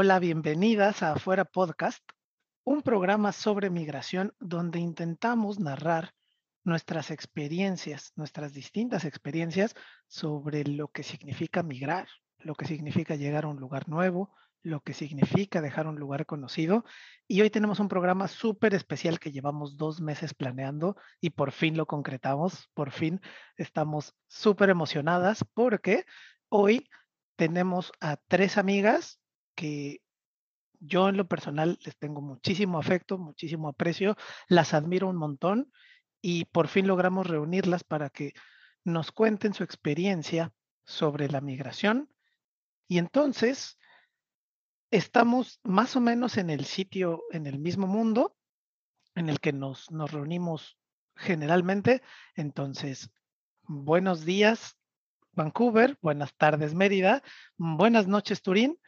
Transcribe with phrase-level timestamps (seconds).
[0.00, 2.08] Hola, bienvenidas a Afuera Podcast,
[2.62, 6.14] un programa sobre migración donde intentamos narrar
[6.62, 9.74] nuestras experiencias, nuestras distintas experiencias
[10.06, 12.06] sobre lo que significa migrar,
[12.38, 16.84] lo que significa llegar a un lugar nuevo, lo que significa dejar un lugar conocido.
[17.26, 21.76] Y hoy tenemos un programa súper especial que llevamos dos meses planeando y por fin
[21.76, 23.20] lo concretamos, por fin
[23.56, 26.04] estamos súper emocionadas porque
[26.50, 26.88] hoy
[27.34, 29.18] tenemos a tres amigas
[29.58, 30.02] que
[30.78, 35.72] yo en lo personal les tengo muchísimo afecto, muchísimo aprecio, las admiro un montón
[36.22, 38.34] y por fin logramos reunirlas para que
[38.84, 40.52] nos cuenten su experiencia
[40.84, 42.08] sobre la migración.
[42.86, 43.78] Y entonces
[44.92, 48.36] estamos más o menos en el sitio, en el mismo mundo
[49.16, 50.78] en el que nos, nos reunimos
[51.16, 52.00] generalmente.
[52.36, 53.10] Entonces,
[53.62, 54.76] buenos días
[55.32, 57.24] Vancouver, buenas tardes Mérida,
[57.56, 58.78] buenas noches Turín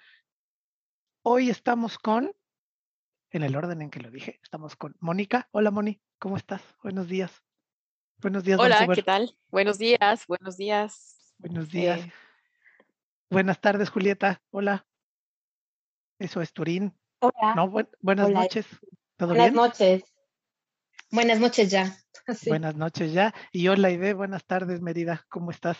[1.22, 2.34] Hoy estamos con,
[3.28, 5.50] en el orden en que lo dije, estamos con Mónica.
[5.50, 6.62] Hola Moni, ¿cómo estás?
[6.82, 7.42] Buenos días.
[8.16, 8.58] Buenos días.
[8.58, 9.36] Hola, ¿qué tal?
[9.50, 11.34] Buenos días, buenos días.
[11.36, 12.00] Buenos días.
[12.00, 12.12] Eh,
[13.28, 14.42] buenas tardes, Julieta.
[14.48, 14.86] Hola.
[16.18, 16.98] Eso es Turín.
[17.18, 17.54] Hola.
[17.54, 18.66] No, buenas noches.
[19.18, 20.02] ¿Todo buenas noches.
[21.10, 21.98] Buenas noches ya.
[22.46, 23.34] Buenas noches ya.
[23.52, 24.14] Y hola, Ide.
[24.14, 25.26] Buenas tardes, Mérida.
[25.28, 25.76] ¿Cómo estás?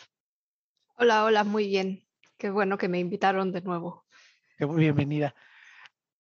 [0.97, 2.07] Hola, hola, muy bien.
[2.37, 4.05] Qué bueno que me invitaron de nuevo
[4.67, 5.35] bienvenida.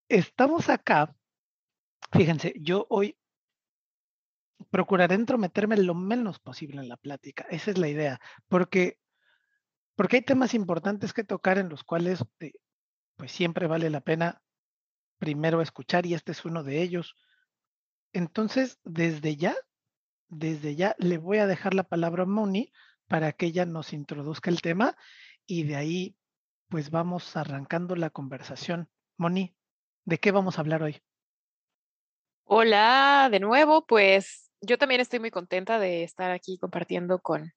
[0.08, 1.14] Estamos acá.
[2.12, 3.16] Fíjense, yo hoy
[4.70, 7.46] procuraré entrometerme lo menos posible en la plática.
[7.50, 8.98] Esa es la idea, porque,
[9.94, 12.52] porque hay temas importantes que tocar en los cuales eh,
[13.16, 14.42] pues siempre vale la pena
[15.18, 17.14] primero escuchar y este es uno de ellos.
[18.12, 19.54] Entonces, desde ya,
[20.28, 22.72] desde ya le voy a dejar la palabra a Moni
[23.06, 24.96] para que ella nos introduzca el tema
[25.46, 26.16] y de ahí
[26.70, 28.88] pues vamos arrancando la conversación.
[29.18, 29.54] Moni,
[30.04, 31.02] ¿de qué vamos a hablar hoy?
[32.44, 37.52] Hola, de nuevo, pues yo también estoy muy contenta de estar aquí compartiendo con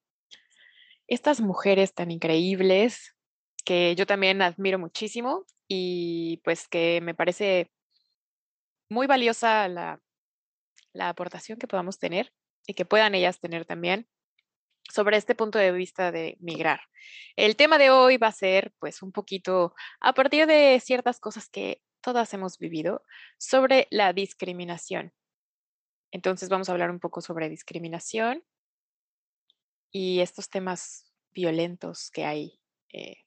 [1.08, 3.16] estas mujeres tan increíbles
[3.64, 7.72] que yo también admiro muchísimo y pues que me parece
[8.90, 10.02] muy valiosa la,
[10.92, 12.34] la aportación que podamos tener
[12.66, 14.08] y que puedan ellas tener también
[14.92, 16.82] sobre este punto de vista de migrar.
[17.36, 21.50] El tema de hoy va a ser, pues, un poquito a partir de ciertas cosas
[21.50, 23.04] que todas hemos vivido
[23.38, 25.14] sobre la discriminación.
[26.12, 28.44] Entonces vamos a hablar un poco sobre discriminación
[29.92, 32.60] y estos temas violentos que hay
[32.92, 33.18] eh,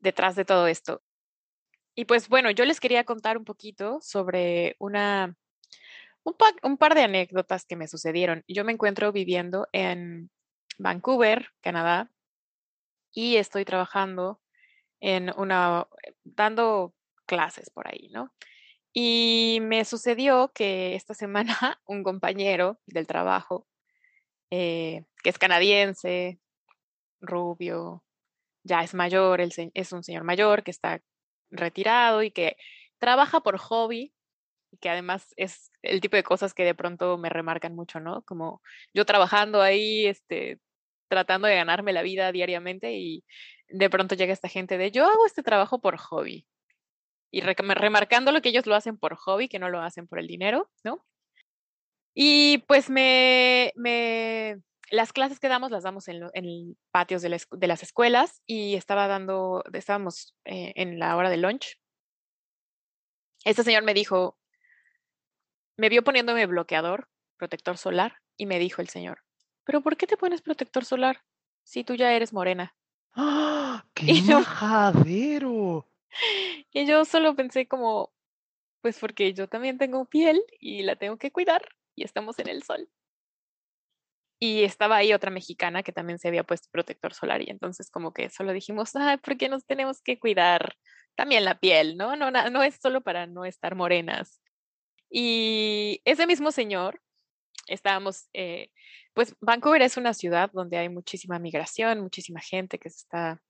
[0.00, 1.02] detrás de todo esto.
[1.94, 5.36] Y pues bueno, yo les quería contar un poquito sobre una
[6.62, 8.44] un, par de anécdotas que me sucedieron.
[8.48, 10.30] Yo me encuentro viviendo en
[10.78, 12.10] Vancouver, Canadá,
[13.12, 14.40] y estoy trabajando
[15.00, 15.86] en una,
[16.24, 16.94] dando
[17.26, 18.32] clases por ahí, ¿no?
[18.92, 23.66] Y me sucedió que esta semana un compañero del trabajo,
[24.50, 26.40] eh, que es canadiense,
[27.20, 28.04] rubio,
[28.64, 31.00] ya es mayor, es un señor mayor que está
[31.50, 32.56] retirado y que
[32.98, 34.12] trabaja por hobby
[34.80, 38.22] que además es el tipo de cosas que de pronto me remarcan mucho, ¿no?
[38.22, 38.62] Como
[38.94, 40.58] yo trabajando ahí, este,
[41.08, 43.24] tratando de ganarme la vida diariamente y
[43.68, 46.46] de pronto llega esta gente de yo hago este trabajo por hobby
[47.30, 50.26] y remarcando lo que ellos lo hacen por hobby, que no lo hacen por el
[50.26, 51.04] dinero, ¿no?
[52.14, 57.66] Y pues me, me las clases que damos las damos en, en patios de, de,
[57.66, 61.78] las escuelas y estaba dando, estábamos eh, en la hora de lunch.
[63.44, 64.38] Este señor me dijo,
[65.78, 67.08] me vio poniéndome bloqueador,
[67.38, 69.22] protector solar, y me dijo el señor,
[69.64, 71.22] ¿pero por qué te pones protector solar
[71.62, 72.76] si tú ya eres morena?
[73.14, 73.86] ¡Ah!
[73.94, 75.88] ¡Qué majadero!
[76.72, 78.12] Y yo solo pensé como,
[78.80, 81.62] pues porque yo también tengo piel y la tengo que cuidar
[81.94, 82.88] y estamos en el sol.
[84.40, 88.12] Y estaba ahí otra mexicana que también se había puesto protector solar y entonces como
[88.14, 90.76] que solo dijimos, ay, ¿por qué nos tenemos que cuidar
[91.14, 91.96] también la piel?
[91.96, 92.16] ¿no?
[92.16, 94.40] No, no es solo para no estar morenas.
[95.10, 97.00] Y ese mismo señor,
[97.66, 98.70] estábamos, eh,
[99.14, 103.42] pues Vancouver es una ciudad donde hay muchísima migración, muchísima gente que está,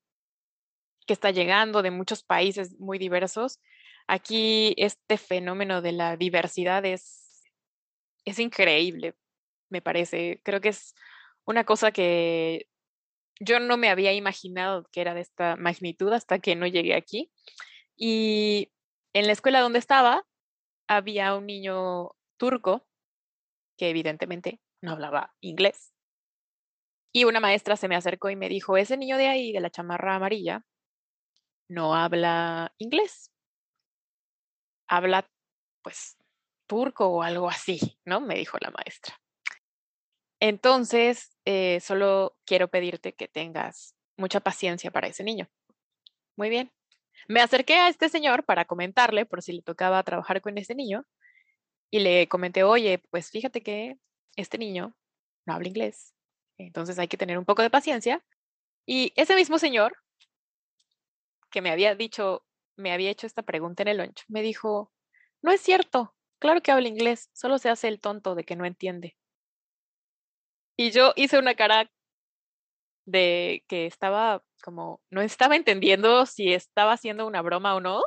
[1.06, 3.60] que está llegando de muchos países muy diversos.
[4.06, 7.42] Aquí este fenómeno de la diversidad es,
[8.24, 9.14] es increíble,
[9.70, 10.40] me parece.
[10.44, 10.94] Creo que es
[11.44, 12.68] una cosa que
[13.40, 17.30] yo no me había imaginado que era de esta magnitud hasta que no llegué aquí.
[17.96, 18.72] Y
[19.12, 20.24] en la escuela donde estaba
[20.88, 22.86] había un niño turco
[23.78, 25.92] que evidentemente no hablaba inglés.
[27.12, 29.70] Y una maestra se me acercó y me dijo, ese niño de ahí, de la
[29.70, 30.64] chamarra amarilla,
[31.68, 33.30] no habla inglés.
[34.88, 35.30] Habla,
[35.82, 36.16] pues,
[36.66, 38.20] turco o algo así, ¿no?
[38.20, 39.18] Me dijo la maestra.
[40.40, 45.48] Entonces, eh, solo quiero pedirte que tengas mucha paciencia para ese niño.
[46.36, 46.72] Muy bien.
[47.28, 51.04] Me acerqué a este señor para comentarle por si le tocaba trabajar con ese niño
[51.90, 53.98] y le comenté, oye, pues fíjate que
[54.36, 54.96] este niño
[55.46, 56.14] no habla inglés,
[56.58, 58.24] entonces hay que tener un poco de paciencia.
[58.86, 59.96] Y ese mismo señor
[61.50, 62.44] que me había dicho,
[62.76, 64.92] me había hecho esta pregunta en el lunch, me dijo,
[65.42, 68.64] no es cierto, claro que habla inglés, solo se hace el tonto de que no
[68.64, 69.16] entiende.
[70.76, 71.90] Y yo hice una cara
[73.06, 78.02] de que estaba como, no estaba entendiendo si estaba haciendo una broma o no.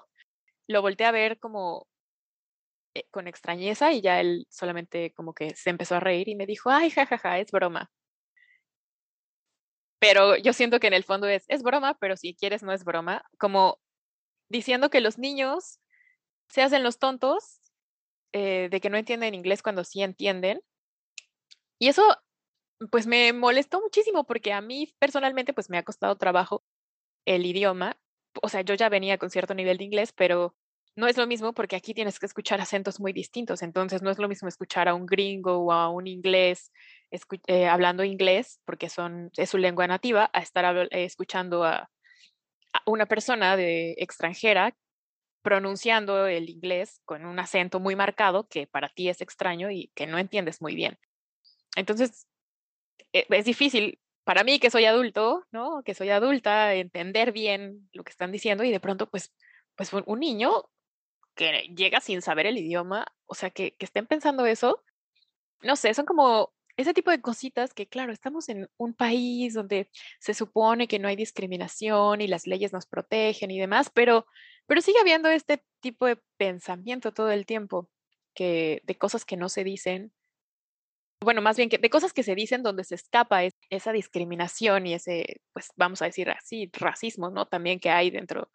[0.67, 1.87] Lo volteé a ver como
[2.93, 6.45] eh, con extrañeza y ya él solamente como que se empezó a reír y me
[6.45, 7.89] dijo, ay, jajaja, es broma.
[9.99, 12.83] Pero yo siento que en el fondo es, es broma, pero si quieres no es
[12.83, 13.79] broma, como
[14.49, 15.79] diciendo que los niños
[16.49, 17.61] se hacen los tontos
[18.33, 20.61] eh, de que no entienden inglés cuando sí entienden.
[21.79, 22.03] Y eso
[22.89, 26.63] pues me molestó muchísimo porque a mí personalmente pues me ha costado trabajo
[27.25, 27.97] el idioma.
[28.41, 30.55] O sea, yo ya venía con cierto nivel de inglés, pero
[30.95, 33.61] no es lo mismo porque aquí tienes que escuchar acentos muy distintos.
[33.61, 36.71] Entonces no es lo mismo escuchar a un gringo o a un inglés
[37.47, 41.89] eh, hablando inglés porque son, es su lengua nativa a estar escuchando a,
[42.73, 44.75] a una persona de extranjera
[45.41, 50.07] pronunciando el inglés con un acento muy marcado que para ti es extraño y que
[50.07, 50.99] no entiendes muy bien.
[51.75, 52.27] Entonces,
[53.13, 55.83] es difícil para mí que soy adulto, ¿no?
[55.83, 59.33] Que soy adulta, entender bien lo que están diciendo y de pronto, pues,
[59.75, 60.69] pues un niño
[61.35, 64.83] que llega sin saber el idioma, o sea, que, que estén pensando eso,
[65.61, 69.89] no sé, son como ese tipo de cositas que, claro, estamos en un país donde
[70.19, 74.25] se supone que no hay discriminación y las leyes nos protegen y demás, pero,
[74.65, 77.89] pero sigue habiendo este tipo de pensamiento todo el tiempo,
[78.33, 80.13] que, de cosas que no se dicen,
[81.23, 84.95] bueno, más bien que de cosas que se dicen donde se escapa esa discriminación y
[84.95, 87.45] ese, pues vamos a decir así, racismo, ¿no?
[87.47, 88.51] También que hay dentro,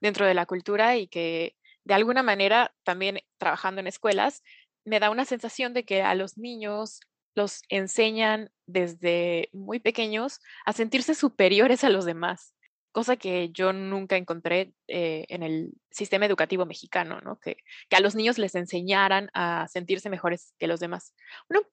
[0.00, 4.42] dentro de la cultura y que de alguna manera también trabajando en escuelas
[4.84, 7.00] me da una sensación de que a los niños
[7.34, 12.54] los enseñan desde muy pequeños a sentirse superiores a los demás,
[12.92, 17.38] cosa que yo nunca encontré eh, en el sistema educativo mexicano, ¿no?
[17.38, 17.58] Que,
[17.90, 21.14] que, a los niños les enseñaran a sentirse mejores que los demás.
[21.48, 21.66] Bueno,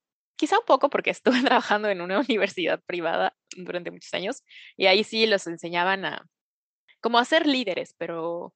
[0.44, 4.44] quizá un poco porque estuve trabajando en una universidad privada durante muchos años
[4.76, 6.28] y ahí sí los enseñaban a
[7.00, 8.54] como a ser líderes, pero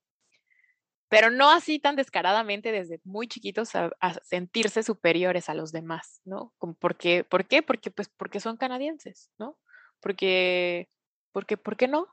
[1.10, 3.92] pero no así tan descaradamente desde muy chiquitos a,
[4.24, 6.54] sentirse superiores a los demás, ¿no?
[6.80, 7.24] ¿Por qué?
[7.24, 7.64] ¿Por qué?
[7.64, 9.58] Porque pues porque son canadienses, ¿no?
[10.02, 10.90] Porque
[11.32, 12.08] porque ¿por qué no?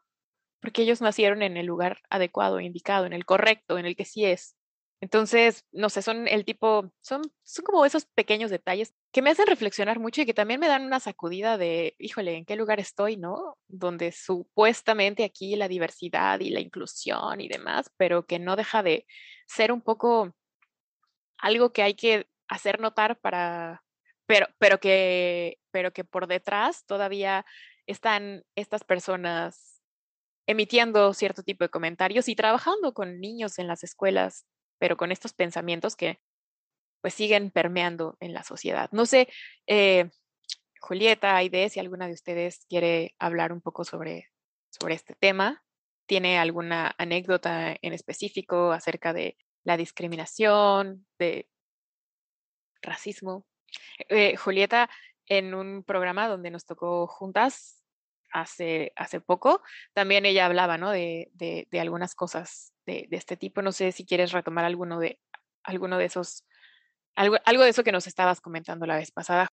[0.61, 4.25] Porque ellos nacieron en el lugar adecuado, indicado, en el correcto, en el que sí
[4.25, 4.57] es,
[5.05, 9.47] entonces, no sé, son el tipo, son, son como esos pequeños detalles que me hacen
[9.47, 13.19] reflexionar mucho y que también me dan una sacudida de, híjole, ¿en qué lugar estoy,
[13.19, 13.59] no?
[13.69, 19.07] Donde supuestamente aquí la diversidad y la inclusión y demás, pero que no deja de
[19.47, 20.35] ser un poco
[21.37, 23.85] algo que hay que hacer notar para,
[24.25, 27.45] pero, pero que, pero que por detrás todavía
[27.87, 29.83] están estas personas
[30.47, 34.47] emitiendo cierto tipo de comentarios y trabajando con niños en las escuelas
[34.85, 36.21] pero con estos pensamientos que
[37.01, 38.91] pues siguen permeando en la sociedad.
[38.93, 39.31] No sé,
[39.67, 40.11] eh,
[40.79, 44.29] Julieta, Aide, si alguna de ustedes quiere hablar un poco sobre,
[44.69, 45.65] sobre este tema,
[46.05, 51.49] tiene alguna anécdota en específico acerca de la discriminación, de
[52.83, 53.47] racismo.
[54.11, 54.91] Eh, Julieta,
[55.25, 57.83] en un programa donde nos tocó juntas
[58.31, 59.63] hace, hace poco,
[59.95, 60.91] también ella hablaba ¿no?
[60.91, 63.63] de, de algunas cosas de, este tipo.
[63.63, 65.19] No sé si quieres retomar alguno de,
[65.63, 66.45] alguno de esos,
[67.15, 69.49] algo, algo de eso que nos estabas comentando la vez pasada.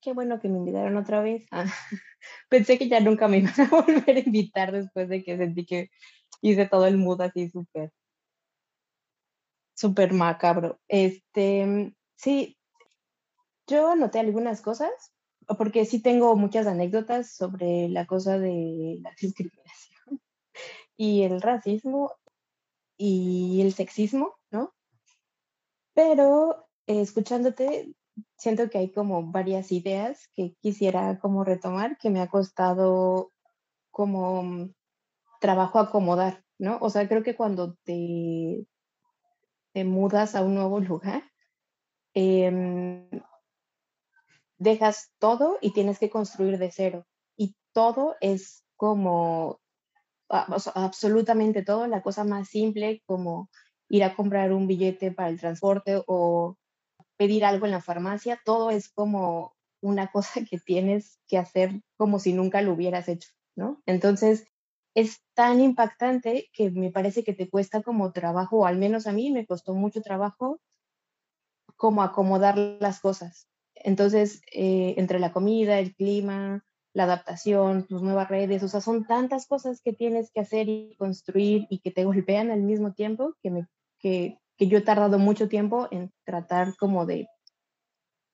[0.00, 1.46] Qué bueno que me invitaron otra vez.
[1.52, 1.64] Ah,
[2.48, 5.90] pensé que ya nunca me iban a volver a invitar después de que sentí que
[6.40, 7.92] hice todo el mood así súper,
[9.74, 10.80] súper macabro.
[10.88, 12.58] Este, sí,
[13.68, 14.90] yo anoté algunas cosas,
[15.58, 19.91] porque sí tengo muchas anécdotas sobre la cosa de la discriminación
[21.02, 22.14] y el racismo.
[22.96, 24.72] y el sexismo, ¿no?
[25.94, 27.92] Pero eh, escuchándote,
[28.36, 33.32] siento que hay como varias ideas que quisiera como retomar, que me ha costado
[33.90, 34.74] como mm,
[35.40, 36.78] trabajo acomodar, ¿no?
[36.80, 38.66] O sea, creo que cuando te,
[39.72, 41.24] te mudas a un nuevo lugar,
[42.14, 43.08] em,
[44.58, 47.06] dejas todo y tienes que construir de cero.
[47.36, 49.61] Y todo es como,
[50.32, 53.50] absolutamente todo, la cosa más simple como
[53.88, 56.56] ir a comprar un billete para el transporte o
[57.16, 62.18] pedir algo en la farmacia, todo es como una cosa que tienes que hacer como
[62.18, 63.82] si nunca lo hubieras hecho, ¿no?
[63.86, 64.46] Entonces,
[64.94, 69.12] es tan impactante que me parece que te cuesta como trabajo, o al menos a
[69.12, 70.60] mí me costó mucho trabajo
[71.76, 73.48] como acomodar las cosas.
[73.74, 79.06] Entonces, eh, entre la comida, el clima, la adaptación, tus nuevas redes, o sea, son
[79.06, 83.34] tantas cosas que tienes que hacer y construir y que te golpean al mismo tiempo
[83.42, 83.66] que, me,
[83.98, 87.28] que, que yo he tardado mucho tiempo en tratar como de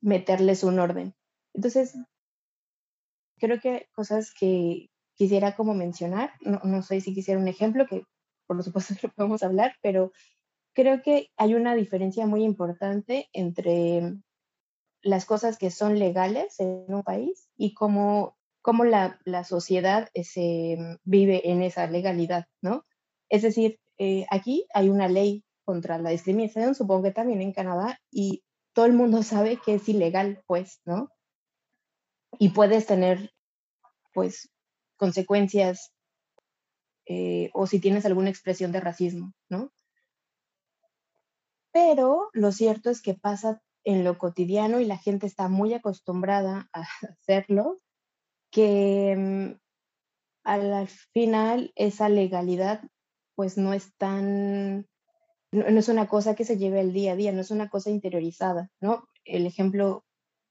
[0.01, 1.15] meterles un orden.
[1.55, 1.97] Entonces,
[3.39, 8.05] creo que cosas que quisiera como mencionar, no, no sé si quisiera un ejemplo, que
[8.47, 10.13] por supuesto lo podemos hablar, pero
[10.75, 14.15] creo que hay una diferencia muy importante entre
[15.03, 20.99] las cosas que son legales en un país y cómo, cómo la, la, sociedad se
[21.05, 22.85] vive en esa legalidad, ¿no?
[23.29, 28.01] Es decir, eh, aquí hay una ley contra la discriminación, supongo que también en Canadá,
[28.11, 31.11] y todo el mundo sabe que es ilegal, pues, ¿no?
[32.39, 33.33] Y puedes tener,
[34.13, 34.51] pues,
[34.97, 35.93] consecuencias
[37.07, 39.73] eh, o si tienes alguna expresión de racismo, ¿no?
[41.73, 46.69] Pero lo cierto es que pasa en lo cotidiano y la gente está muy acostumbrada
[46.73, 46.83] a
[47.19, 47.79] hacerlo,
[48.51, 49.61] que mm,
[50.45, 52.83] al final esa legalidad
[53.35, 54.89] pues no es tan,
[55.53, 57.91] no, es una cosa que se lleve al día a día, no es una cosa
[57.91, 59.09] interiorizada, ¿no?
[59.25, 60.05] El ejemplo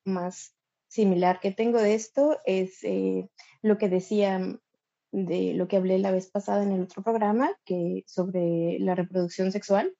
[0.05, 0.55] más
[0.87, 3.29] similar que tengo de esto es eh,
[3.61, 4.39] lo que decía
[5.11, 9.51] de lo que hablé la vez pasada en el otro programa, que sobre la reproducción
[9.51, 9.93] sexual,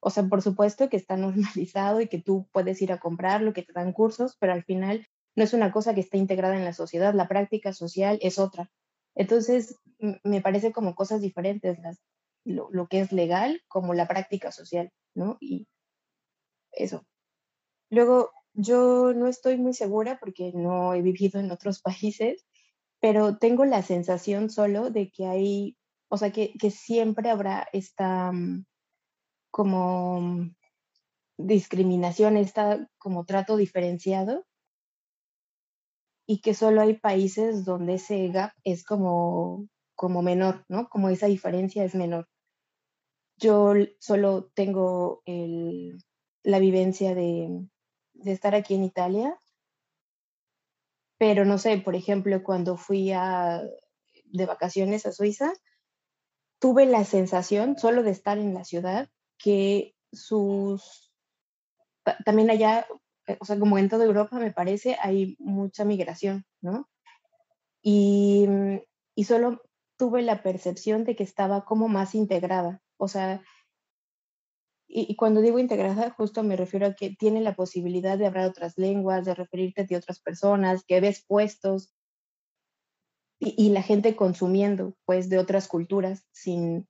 [0.00, 3.62] o sea, por supuesto que está normalizado y que tú puedes ir a comprarlo, que
[3.62, 6.72] te dan cursos, pero al final no es una cosa que está integrada en la
[6.72, 8.70] sociedad, la práctica social es otra.
[9.14, 9.78] Entonces,
[10.24, 12.00] me parece como cosas diferentes las,
[12.44, 15.36] lo, lo, que es legal como la práctica social, ¿no?
[15.40, 15.68] Y
[16.72, 17.06] eso.
[17.90, 22.46] Luego, yo no estoy muy segura porque no he vivido en otros países,
[23.00, 25.76] pero tengo la sensación solo de que hay,
[26.08, 28.64] o sea, que, que siempre habrá esta mm,
[29.50, 30.50] como
[31.38, 34.44] discriminación, está como trato diferenciado
[36.32, 40.88] y que solo hay países donde ese gap es como, como menor, ¿no?
[40.88, 42.26] Como esa diferencia es menor.
[43.36, 45.98] Yo solo tengo el,
[46.42, 47.68] la vivencia de,
[48.14, 49.38] de estar aquí en Italia,
[51.18, 53.62] pero no sé, por ejemplo, cuando fui a,
[54.24, 55.52] de vacaciones a Suiza,
[56.60, 61.12] tuve la sensación solo de estar en la ciudad que sus,
[62.24, 62.86] también allá,
[63.40, 66.88] o sea, como en toda Europa me parece, hay mucha migración, ¿no?
[67.82, 68.78] Y, mm,
[69.16, 69.62] y solo
[69.96, 73.42] tuve la percepción de que estaba como más integrada, o sea,
[74.88, 78.50] y, y, cuando digo integrada, justo me refiero a que tiene la posibilidad de hablar
[78.50, 81.94] otras lenguas, de referirte a otras personas, que ves puestos
[83.40, 86.86] y, y, la gente consumiendo, pues, de otras culturas sin,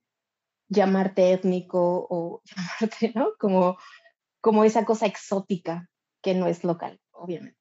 [0.73, 2.41] llamarte étnico o
[2.81, 3.29] llamarte, ¿no?
[3.39, 3.77] Como,
[4.41, 5.89] como esa cosa exótica
[6.23, 7.59] que no es local, obviamente.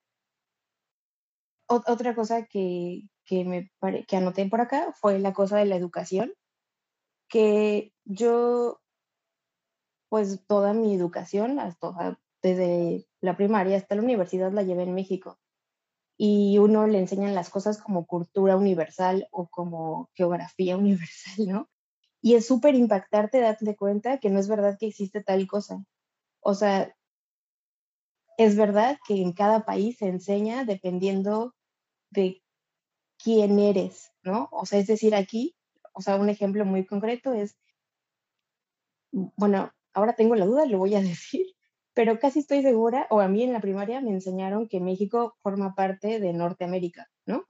[1.66, 3.70] otra cosa que, que, me
[4.06, 6.32] que anoté por acá fue la cosa de la educación,
[7.28, 8.80] que yo,
[10.08, 15.38] pues toda mi educación, hasta, desde la primaria hasta la universidad, la llevé en México.
[16.18, 21.70] Y uno le enseñan las cosas como cultura universal o como geografía universal, ¿no?
[22.20, 25.82] Y es súper impactarte darte cuenta que no es verdad que existe tal cosa.
[26.40, 26.94] O sea,
[28.38, 31.54] es verdad que en cada país se enseña dependiendo
[32.10, 32.42] de
[33.22, 34.48] quién eres, ¿no?
[34.52, 35.56] O sea, es decir, aquí,
[35.92, 37.56] o sea, un ejemplo muy concreto es,
[39.12, 41.46] bueno, ahora tengo la duda, lo voy a decir,
[41.94, 45.74] pero casi estoy segura, o a mí en la primaria me enseñaron que México forma
[45.74, 47.44] parte de Norteamérica, ¿no?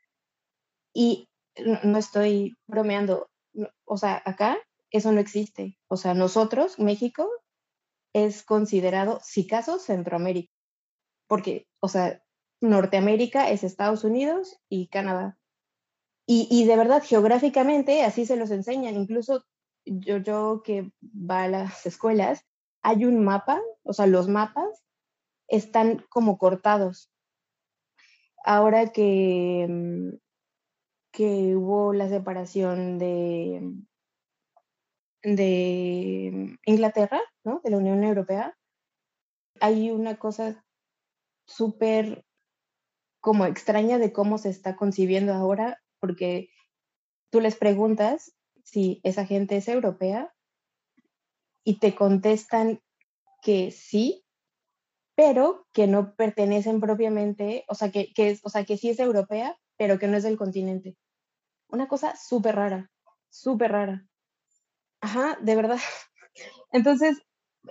[0.92, 1.28] Y
[1.84, 3.30] no estoy bromeando,
[3.84, 4.58] o sea, acá
[4.90, 5.78] eso no existe.
[5.88, 7.28] O sea, nosotros, México,
[8.12, 10.52] es considerado, si caso, Centroamérica.
[11.26, 12.22] Porque, o sea,
[12.60, 15.38] Norteamérica es Estados Unidos y Canadá.
[16.26, 18.96] Y, y, de verdad, geográficamente, así se los enseñan.
[18.96, 19.44] Incluso
[19.84, 22.44] yo, yo que va a las escuelas,
[22.82, 24.84] hay un mapa, o sea, los mapas
[25.48, 27.10] están como cortados.
[28.44, 30.16] Ahora que, mm,
[31.12, 33.72] que hubo la separación de,
[35.22, 37.60] de Inglaterra, ¿no?
[37.62, 38.56] De la Unión Europea,
[39.60, 40.61] hay una cosa
[41.56, 42.24] súper
[43.20, 46.50] como extraña de cómo se está concibiendo ahora, porque
[47.30, 50.34] tú les preguntas si esa gente es europea
[51.64, 52.80] y te contestan
[53.42, 54.24] que sí,
[55.14, 59.56] pero que no pertenecen propiamente, o sea, que, que, o sea, que sí es europea,
[59.76, 60.96] pero que no es del continente.
[61.68, 62.90] Una cosa súper rara,
[63.30, 64.06] súper rara.
[65.00, 65.78] Ajá, de verdad.
[66.72, 67.22] Entonces,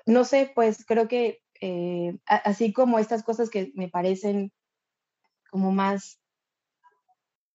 [0.05, 4.51] no sé, pues creo que eh, así como estas cosas que me parecen
[5.49, 6.19] como más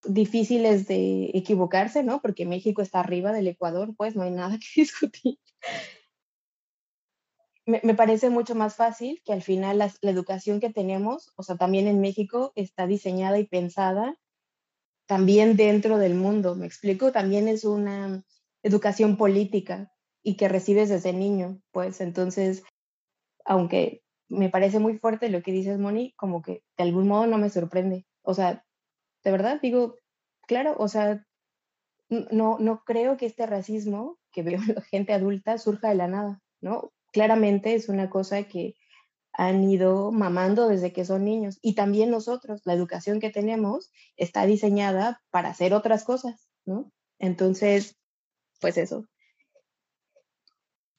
[0.05, 2.21] difíciles de equivocarse, ¿no?
[2.21, 5.39] Porque México está arriba del Ecuador, pues no hay nada que discutir.
[7.67, 11.89] Me, parece mucho más fácil que al final la educación que tenemos, o sea, también
[11.89, 14.17] en México está diseñada y pensada
[15.07, 18.25] también dentro del mundo, me explico, también es una
[18.63, 22.63] educación política y que recibes desde niño, pues entonces,
[23.47, 27.39] aunque me parece muy fuerte lo que dices, Moni, como que de algún modo no
[27.39, 28.07] me sorprende.
[28.23, 28.65] O sea,
[29.25, 29.97] de verdad digo,
[30.47, 31.25] claro, o sea,
[32.09, 36.09] no, no creo que este racismo que veo en la gente adulta surja de la
[36.09, 36.93] nada, ¿no?
[37.13, 38.75] Claramente es una cosa que
[39.33, 41.59] han ido mamando desde que son niños.
[41.63, 46.91] Y también nosotros, la educación que tenemos está diseñada para hacer otras cosas, ¿no?
[47.19, 47.97] Entonces,
[48.61, 49.07] pues eso.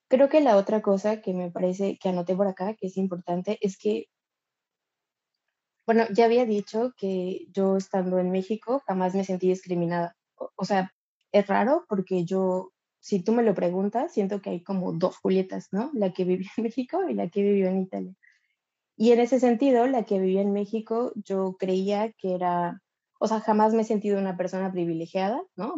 [0.09, 3.57] Creo que la otra cosa que me parece que anoté por acá, que es importante,
[3.61, 4.07] es que,
[5.85, 10.15] bueno, ya había dicho que yo estando en México jamás me sentí discriminada.
[10.55, 10.93] O, sea,
[11.31, 15.67] es raro porque yo, si tú me lo preguntas, siento que hay como dos Julietas,
[15.71, 15.91] ¿no?
[15.93, 18.13] La que vivió en México y la que vivió en Italia.
[18.97, 22.81] Y en ese sentido, la que vivía en México, yo creía que era,
[23.19, 25.75] o sea, jamás me he sentido una persona privilegiada, ¿no?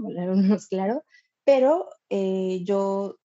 [0.56, 1.04] es claro,
[1.44, 3.19] pero eh, yo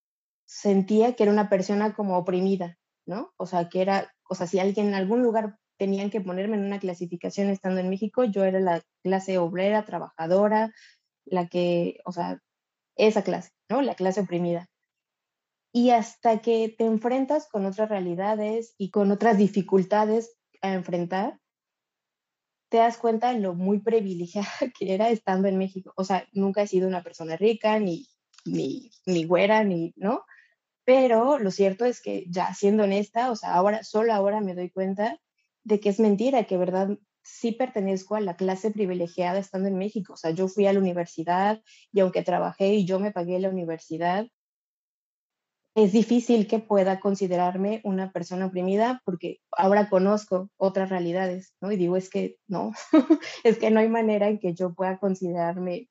[0.54, 3.32] sentía que era una persona como oprimida, ¿no?
[3.36, 6.64] O sea, que era, o sea, si alguien en algún lugar tenían que ponerme en
[6.64, 10.72] una clasificación estando en México, yo era la clase obrera, trabajadora,
[11.24, 12.40] la que, o sea,
[12.94, 13.82] esa clase, ¿no?
[13.82, 14.68] La clase oprimida.
[15.72, 21.40] Y hasta que te enfrentas con otras realidades y con otras dificultades a enfrentar,
[22.68, 25.92] te das cuenta de lo muy privilegiada que era estando en México.
[25.96, 28.06] O sea, nunca he sido una persona rica, ni,
[28.44, 30.24] ni, ni güera, ni, ¿no?
[30.84, 34.70] Pero lo cierto es que ya siendo honesta, o sea, ahora, solo ahora me doy
[34.70, 35.18] cuenta
[35.62, 40.12] de que es mentira, que verdad sí pertenezco a la clase privilegiada estando en México.
[40.12, 43.48] O sea, yo fui a la universidad y aunque trabajé y yo me pagué la
[43.48, 44.28] universidad,
[45.74, 51.72] es difícil que pueda considerarme una persona oprimida porque ahora conozco otras realidades, ¿no?
[51.72, 52.72] Y digo, es que no,
[53.44, 55.88] es que no hay manera en que yo pueda considerarme,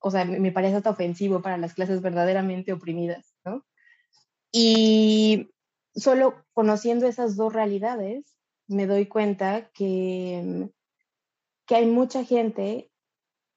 [0.00, 3.64] o sea, me, parece hasta ofensivo para las clases verdaderamente oprimidas, ¿no?
[4.52, 5.50] Y
[5.94, 8.36] solo conociendo esas dos realidades,
[8.68, 10.70] me doy cuenta que,
[11.66, 12.90] que hay mucha gente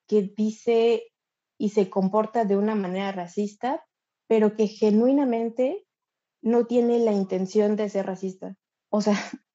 [0.08, 1.04] que dice
[1.58, 3.86] y se comporta de una manera racista
[4.28, 5.86] pero que genuinamente
[6.42, 8.56] no tiene la intención de ser racista.
[8.90, 9.16] O sea,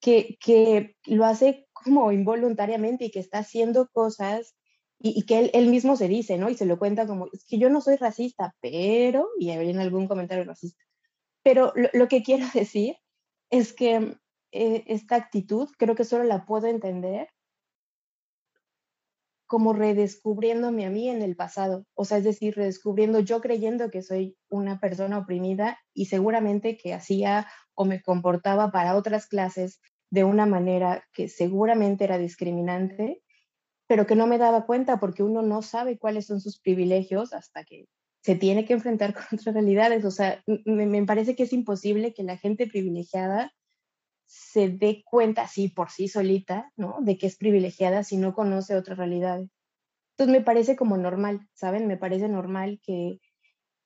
[0.00, 4.56] que, que lo hace como involuntariamente y que está haciendo cosas
[5.02, 6.48] y, que él, mismo se dice, ¿no?
[6.48, 10.06] Y se lo cuenta como, es que yo no soy racista, pero, y en algún
[10.06, 10.82] comentario racista.
[11.42, 12.96] Pero lo, que quiero decir
[13.50, 14.16] es que
[14.52, 17.28] eh, esta actitud creo que solo la puedo entender
[19.46, 24.00] como redescubriéndome a mí en el pasado, o sea, es decir, redescubriendo yo creyendo que
[24.00, 30.24] soy una persona oprimida y seguramente que hacía o me comportaba para otras clases de
[30.24, 33.22] una manera que seguramente era discriminante,
[33.92, 37.62] pero que no me daba cuenta porque uno no sabe cuáles son sus privilegios hasta
[37.62, 37.90] que
[38.22, 40.06] se tiene que enfrentar con otras realidades.
[40.06, 43.52] O sea, me, parece que es imposible que la gente privilegiada
[44.24, 47.00] se dé cuenta así por sí solita, ¿no?
[47.02, 49.50] De que es privilegiada si no conoce otras realidades.
[50.12, 51.86] Entonces me parece como normal, ¿saben?
[51.86, 53.18] Me parece normal que,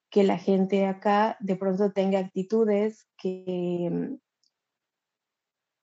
[0.08, 4.18] que la gente acá de pronto tenga actitudes que,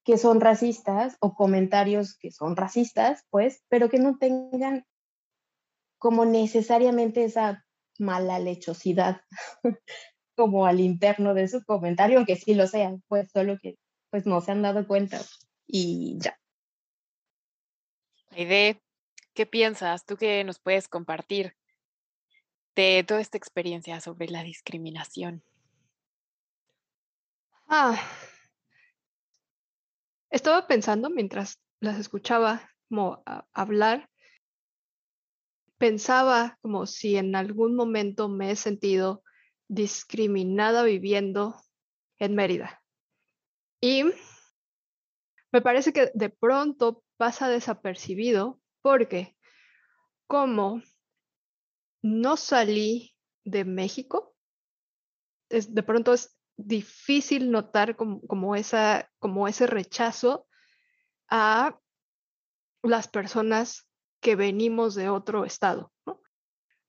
[0.03, 4.85] que son racistas o comentarios que son racistas, pues, pero que no tengan
[5.97, 7.65] como necesariamente esa
[7.99, 9.21] mala lechosidad
[10.35, 13.77] como al interno de su comentario, aunque sí lo sean, pues solo que
[14.09, 15.19] pues no se han dado cuenta
[15.65, 16.37] y ya.
[18.31, 18.81] Aide,
[19.33, 20.05] ¿qué piensas?
[20.05, 21.55] ¿Tú qué nos puedes compartir?
[22.75, 25.43] de toda esta experiencia sobre la discriminación?
[27.67, 27.99] Ah,
[30.33, 32.69] estaba pensando mientras las escuchaba
[33.53, 34.09] hablar,
[35.77, 39.23] pensaba como si en algún momento me he sentido
[39.67, 41.55] discriminada viviendo
[42.17, 42.81] en Mérida.
[43.79, 44.05] Y
[45.51, 49.37] me parece que de pronto pasa desapercibido porque
[50.27, 50.81] como
[52.01, 53.15] no salí
[53.45, 54.35] de México,
[55.49, 60.47] es, de pronto es difícil notar como, esa, como ese rechazo
[61.29, 61.79] a
[62.83, 63.87] las personas
[64.21, 65.91] que venimos de otro estado,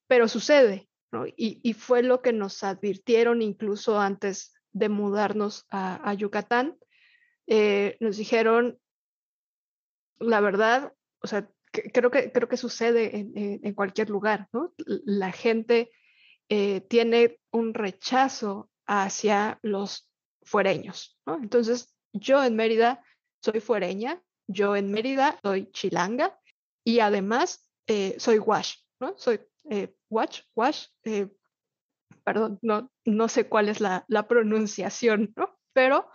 [0.06, 0.88] Pero sucede,
[1.36, 6.76] y, fue lo que nos advirtieron incluso antes de mudarnos a, Yucatán.
[7.46, 8.78] Eh, nos dijeron,
[10.18, 13.28] la verdad, o sea, creo, que, creo que sucede
[13.62, 14.48] en, cualquier lugar.
[14.86, 15.90] La gente
[16.48, 20.10] eh, tiene un rechazo hacia los
[20.42, 21.18] fuereños.
[21.26, 23.02] Entonces, yo en Mérida
[23.42, 26.38] soy fuereña, yo en Mérida soy chilanga
[26.84, 29.14] y además eh, soy wash, ¿no?
[29.18, 30.42] Soy eh, wash,
[31.04, 31.28] eh,
[32.24, 35.58] perdón, no, no sé cuál es la, la pronunciación, ¿no?
[35.72, 36.08] Pero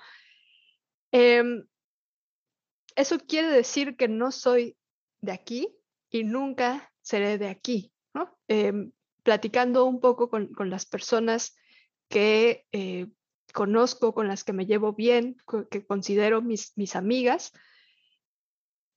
[1.11, 1.67] em,
[2.95, 4.77] eso quiere decir que no soy
[5.21, 5.75] de aquí
[6.09, 8.37] y nunca seré de aquí, ¿no?
[8.47, 8.91] Em,
[9.23, 11.55] platicando un poco con, con las personas
[12.09, 13.07] que eh,
[13.53, 15.37] conozco, con las que me llevo bien,
[15.69, 17.53] que considero mis, mis amigas,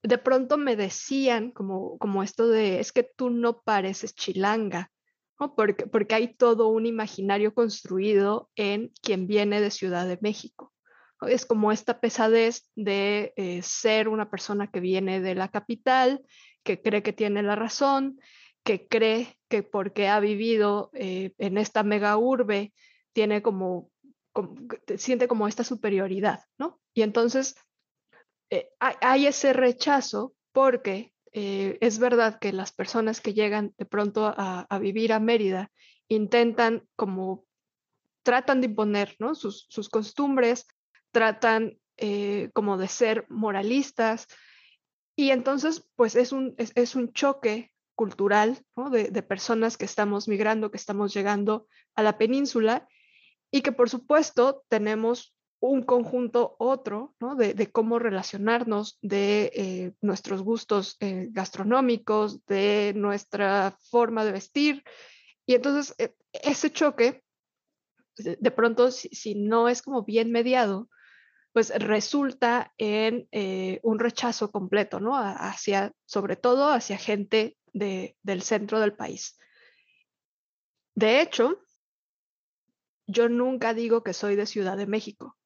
[0.03, 4.91] de pronto me decían como, como esto de, es que tú no pareces chilanga,
[5.39, 5.55] ¿no?
[5.55, 10.73] porque, porque hay todo un imaginario construido en quien viene de Ciudad de México.
[11.21, 16.21] Es como esta pesadez de eh, ser una persona que viene de la capital,
[16.65, 18.19] que cree que tiene la razón,
[18.65, 22.73] que cree que porque ha vivido eh, en esta mega urbe
[23.13, 23.91] tiene como,
[24.97, 26.81] siente como esta superioridad, ¿no?
[26.95, 27.57] Y entonces
[28.51, 34.33] eh, hay, ese rechazo porque eh, es verdad que las personas que llegan de pronto
[34.37, 35.71] a, vivir a Mérida
[36.09, 37.45] intentan como,
[38.23, 39.35] tratan de imponer, ¿no?
[39.35, 40.67] Sus, costumbres,
[41.11, 44.27] tratan eh, como de ser moralistas,
[45.17, 50.79] y entonces, pues es un, es, un choque cultural de, personas que estamos migrando, que
[50.79, 52.89] estamos llegando a la península
[53.53, 60.97] y que por supuesto tenemos un conjunto otro de, cómo relacionarnos, de eh, nuestros gustos
[60.99, 64.83] eh, gastronómicos, de nuestra forma de vestir.
[65.47, 67.23] Y entonces e, ese choque,
[68.17, 70.89] de, pronto, si, no es como bien mediado,
[71.53, 75.17] pues resulta en eh, un rechazo completo, ¿no?
[75.17, 79.39] Hacia, sobre todo hacia gente del centro del país.
[80.97, 81.61] De hecho,
[83.13, 85.37] yo nunca digo que soy de Ciudad de México,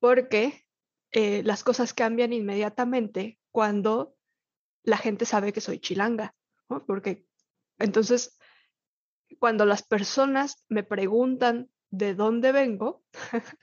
[0.00, 0.64] porque
[1.12, 4.16] eh, las cosas cambian inmediatamente cuando
[4.82, 6.34] la gente sabe que soy chilanga,
[6.86, 7.26] porque
[7.78, 8.38] entonces
[9.38, 13.04] cuando las personas me preguntan de dónde vengo,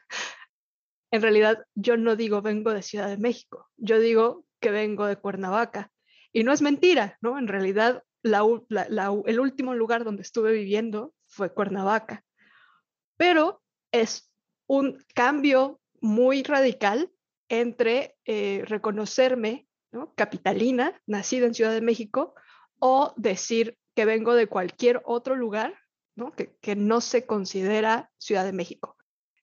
[1.11, 5.17] en realidad yo no digo vengo de Ciudad de México, yo digo que vengo de
[5.17, 5.91] Cuernavaca.
[6.35, 7.37] Y no es mentira, ¿no?
[7.37, 12.23] En realidad el último lugar donde estuve viviendo fue Cuernavaca
[13.17, 14.31] pero es
[14.67, 17.11] un cambio muy radical
[17.49, 19.67] entre eh, reconocerme
[20.15, 22.33] capitalina, nacida en Ciudad de México,
[22.79, 25.75] o decir que vengo de cualquier otro lugar
[26.61, 28.95] Que, no se considera Ciudad de México.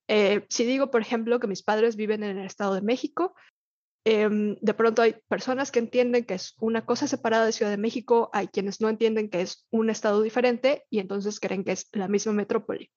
[0.06, 3.34] Eh, si digo, por ejemplo, que mis padres viven en el Estado de México,
[4.04, 7.76] em, de pronto hay personas que entienden que es una cosa separada de Ciudad de
[7.76, 11.88] México, hay quienes no entienden que es un estado diferente y entonces creen que es
[11.92, 12.90] la misma metrópoli.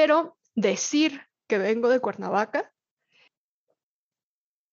[0.00, 2.72] Pero decir que vengo de Cuernavaca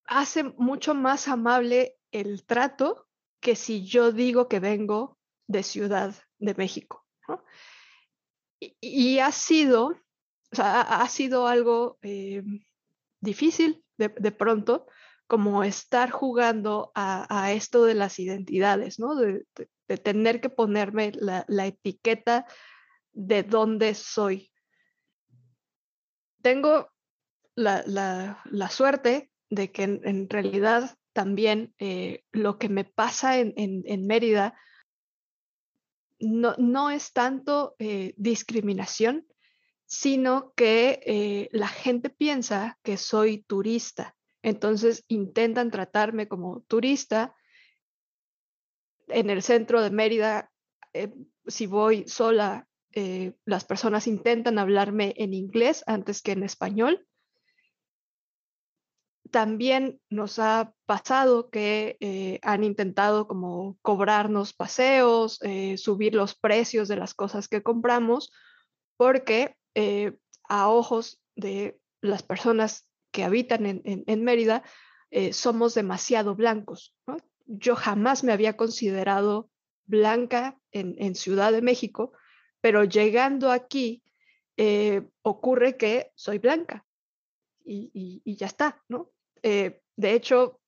[0.06, 3.08] hace mucho más amable el trato
[3.40, 7.08] que si yo digo que vengo de Ciudad de México.
[8.60, 10.00] Y, ha sido,
[10.60, 12.44] ha sido algo eh,
[13.20, 14.86] difícil de, pronto,
[15.26, 19.16] como estar jugando a, esto de las identidades, ¿no?
[19.16, 19.44] de,
[20.04, 22.46] tener que ponerme la, la, etiqueta
[23.12, 24.52] de dónde soy,
[26.46, 26.92] tengo
[27.56, 34.54] la, suerte de que en, realidad también eh, lo que me pasa en, Mérida
[36.20, 39.26] no, es tanto eh, discriminación,
[39.88, 44.16] sino que eh, la gente piensa que soy turista.
[44.44, 47.36] Entonces intentan tratarme como turista.
[49.08, 50.52] En el centro de Mérida
[51.48, 57.06] si voy sola, eh, las personas intentan hablarme en inglés antes que en español.
[59.32, 66.88] También nos ha pasado que eh, han intentado como cobrarnos paseos, eh, subir los precios
[66.88, 68.32] de las cosas que compramos,
[68.96, 69.58] porque
[70.48, 74.64] a ojos de las personas que habitan en, Mérida,
[75.34, 76.96] somos demasiado blancos.
[77.46, 79.50] Yo jamás me había considerado
[79.86, 82.14] blanca en, Ciudad de México,
[82.66, 84.02] pero llegando aquí
[85.22, 86.84] ocurre que soy blanca
[87.64, 89.12] y, ya está, ¿no?
[89.44, 90.60] Eh, de hecho,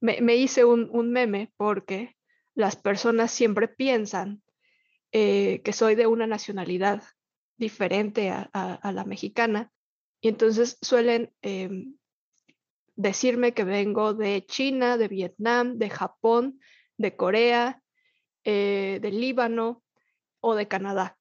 [0.00, 2.16] me, hice un, meme porque
[2.54, 4.40] las personas siempre piensan
[5.10, 7.02] eh, que soy de una nacionalidad
[7.56, 9.72] diferente a, la mexicana
[10.20, 11.96] y entonces suelen em,
[12.94, 16.60] decirme que vengo de China, de Vietnam, de Japón,
[16.96, 17.82] de Corea,
[18.44, 19.82] eh, de Líbano
[20.40, 21.18] o de Canadá.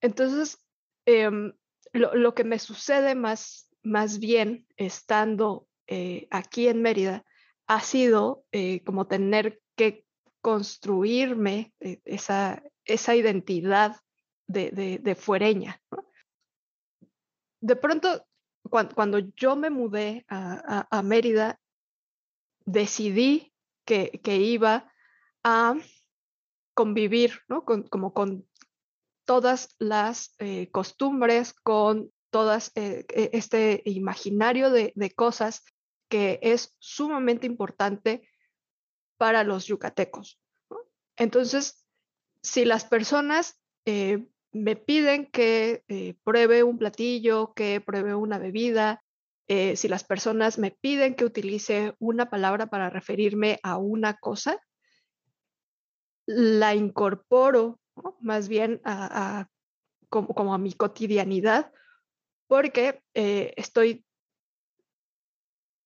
[0.00, 0.62] Entonces,
[1.06, 1.52] em,
[1.92, 7.24] lo, que me sucede más más bien estando eh, aquí en Mérida
[7.68, 10.04] ha sido eh, como tener que
[10.40, 13.96] construirme eh, esa, esa, identidad
[14.48, 15.80] de, fuereña.
[17.60, 18.26] De pronto,
[18.68, 21.60] cuando, yo me mudé a, Mérida,
[22.64, 23.52] decidí
[23.84, 24.92] que, iba
[25.42, 25.76] a
[26.76, 27.40] convivir,
[27.90, 28.46] como con
[29.24, 30.36] todas las
[30.70, 35.64] costumbres, con todas eh, e, este imaginario de, cosas
[36.10, 38.28] que es sumamente importante
[39.16, 40.38] para los yucatecos.
[41.16, 41.86] Entonces,
[42.42, 49.02] si las personas eh, me piden que eh, pruebe un platillo, que pruebe una bebida,
[49.48, 54.60] si las personas me piden que utilice una palabra para referirme a una cosa,
[56.26, 57.78] la incorporo
[58.20, 58.80] más bien
[60.08, 61.72] como, a mi cotidianidad
[62.46, 64.04] porque eh, estoy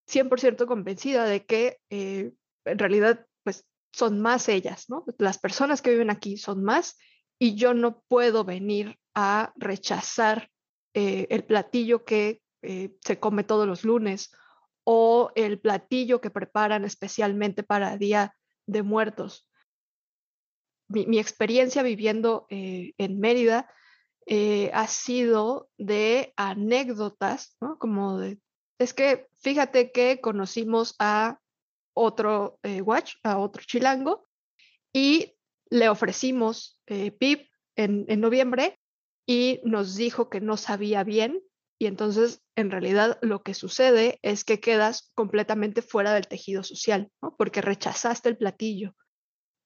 [0.08, 2.32] 100% convencida de que eh,
[2.64, 4.86] en realidad pues son más ellas.
[5.18, 6.98] Las personas que viven aquí son más
[7.38, 10.50] y yo no puedo venir a rechazar
[10.94, 14.32] eh, el platillo que se come todos los lunes
[14.84, 19.49] o el platillo que preparan especialmente para Día de Muertos.
[20.90, 23.70] Mi, experiencia viviendo en Mérida
[24.32, 27.78] eh, ha sido de anécdotas, ¿no?
[27.78, 28.38] Como de,
[28.78, 31.40] es que fíjate que conocimos a
[31.94, 34.28] otro eh, watch, a otro chilango,
[34.92, 35.34] y
[35.68, 38.78] le ofrecimos eh, PIP en, en noviembre
[39.26, 41.42] y nos dijo que no sabía bien
[41.76, 47.10] y entonces en realidad lo que sucede es que quedas completamente fuera del tejido social,
[47.38, 48.94] porque rechazaste el platillo.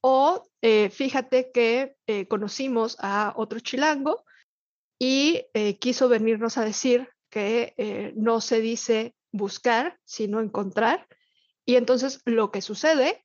[0.07, 0.45] O
[0.91, 1.97] fíjate que
[2.29, 4.25] conocimos a otro chilango
[4.99, 11.07] y eh, quiso venirnos a decir que eh, no se dice buscar, sino encontrar.
[11.67, 13.25] Y entonces lo que sucede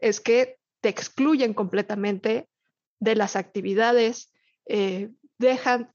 [0.00, 2.48] es que te excluyen completamente
[2.98, 4.32] de las actividades,
[4.66, 5.90] eh, dejan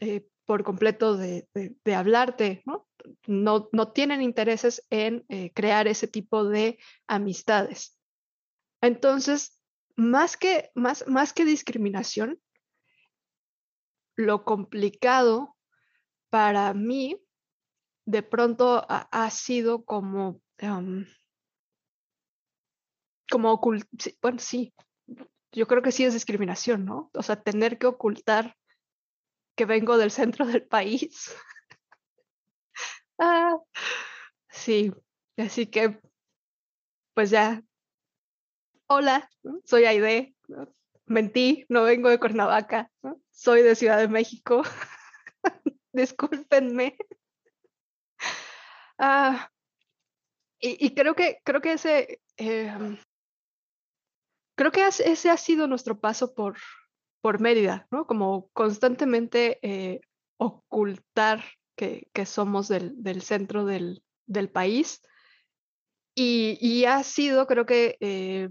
[0.45, 1.47] por completo de,
[1.95, 2.88] hablarte, ¿no?
[3.28, 3.91] ¿no?
[3.91, 7.99] tienen intereses en crear ese tipo de amistades.
[8.82, 9.55] Entonces,
[9.96, 12.42] más que, más, más que discriminación,
[14.16, 15.56] lo complicado
[16.30, 17.22] para mí
[18.06, 20.42] de pronto ha, sido como,
[23.30, 23.62] como
[24.22, 24.74] bueno, sí,
[25.52, 27.10] yo creo que sí es discriminación, ¿no?
[27.14, 28.56] O sea, tener que ocultar
[29.56, 31.36] que vengo del centro del país.
[33.20, 33.58] ah,
[34.50, 34.92] sí,
[35.38, 36.00] así que,
[37.16, 37.64] pues ya,
[38.88, 39.30] hola,
[39.63, 40.36] soy Aide,
[41.06, 42.91] mentí, no vengo de Cuernavaca,
[43.32, 44.63] soy de Ciudad de México.
[45.93, 46.98] Discúlpenme.
[48.98, 49.50] Ah,
[50.60, 52.98] y, creo que creo que ese em,
[54.56, 56.58] creo que ese ha sido nuestro paso por,
[57.21, 58.08] por Mérida, ¿no?
[58.08, 60.02] Como constantemente eh,
[60.38, 61.43] ocultar
[61.76, 64.02] que, somos del, centro del,
[64.52, 65.02] país.
[66.15, 68.50] Y, ha sido, creo que, eh,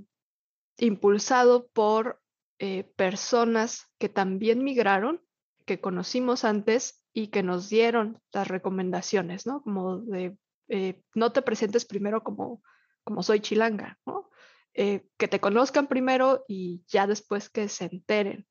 [0.79, 2.21] impulsado por
[2.59, 5.21] eh, personas que también migraron,
[5.67, 9.63] que conocimos antes y que nos dieron las recomendaciones, ¿no?
[9.63, 10.37] Como de,
[10.69, 12.63] eh, no te presentes primero como,
[13.03, 14.31] como soy chilanga, ¿no?
[14.75, 18.47] Eh, que te conozcan primero y ya después que se enteren.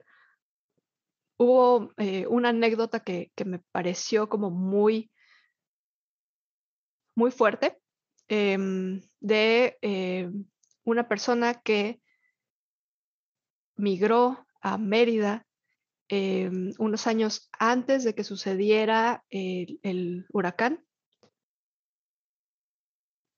[1.37, 1.91] Hubo
[2.29, 5.11] una anécdota que, que, me pareció como muy,
[7.15, 7.81] muy fuerte
[8.27, 9.77] em, de
[10.83, 12.02] una persona que
[13.75, 15.45] migró a Mérida
[16.07, 20.83] em, unos años antes de que sucediera el, huracán.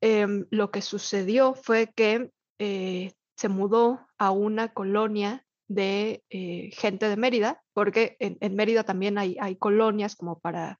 [0.01, 7.09] Em, lo que sucedió fue que eh, se mudó a una colonia de eh, gente
[7.09, 10.79] de Mérida, porque en, Mérida también hay, hay, colonias como para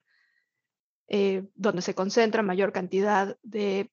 [1.08, 3.90] eh, donde se concentra mayor cantidad de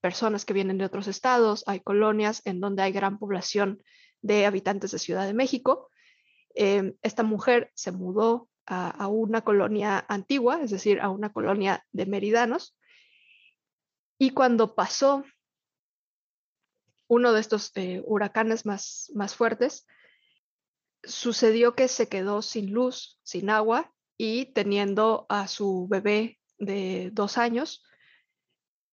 [0.00, 3.82] personas que vienen de otros estados, hay colonias en donde hay gran población
[4.22, 5.88] de habitantes de Ciudad de México.
[6.54, 12.06] Em, esta mujer se mudó a, una colonia antigua, es decir, a una colonia de
[12.06, 12.76] meridanos,
[14.16, 15.24] y cuando pasó
[17.08, 19.86] uno de estos eh, huracanes más, más fuertes,
[21.02, 27.38] sucedió que se quedó sin luz, sin agua y teniendo a su bebé de dos
[27.38, 27.82] años.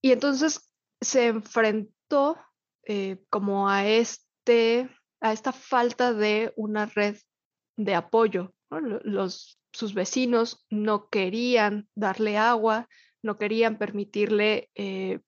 [0.01, 2.37] Y entonces se enfrentó
[2.83, 4.89] eh, como a, este,
[5.21, 7.17] a esta falta de una red
[7.77, 8.53] de apoyo.
[8.69, 12.87] Los, sus vecinos no querían darle agua,
[13.21, 15.19] no querían permitirle eh,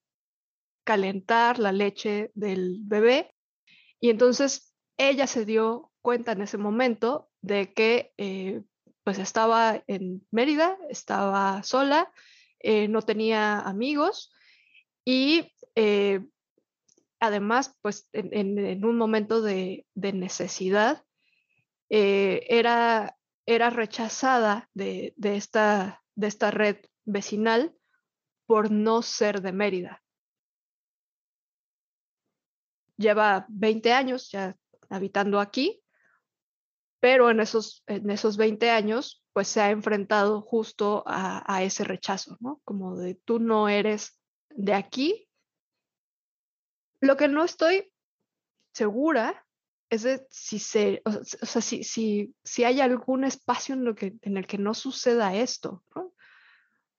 [0.84, 3.34] calentar la leche del bebé.
[4.00, 8.62] Y entonces ella se dio cuenta en ese momento de que eh,
[9.04, 12.12] pues estaba en Mérida, estaba sola,
[12.62, 14.30] no tenía amigos
[15.04, 16.20] y eh,
[17.20, 21.04] además, pues en, un momento de, necesidad,
[21.90, 27.74] eh, era, era, rechazada de, esta, de esta red vecinal
[28.46, 30.02] por no ser de Mérida.
[32.96, 34.56] Lleva 20 años ya
[34.88, 35.82] habitando aquí,
[37.00, 41.84] pero en esos, en esos 20 años, pues se ha enfrentado justo a, a ese
[41.84, 42.60] rechazo, ¿no?
[42.64, 44.18] Como de tú no eres
[44.50, 45.29] de aquí.
[47.00, 47.92] Lo que no estoy
[48.72, 49.46] segura
[49.88, 54.16] es de si se, o sea, si, si, si, hay algún espacio en, lo que,
[54.22, 55.82] en el que no suceda esto.
[55.94, 56.12] O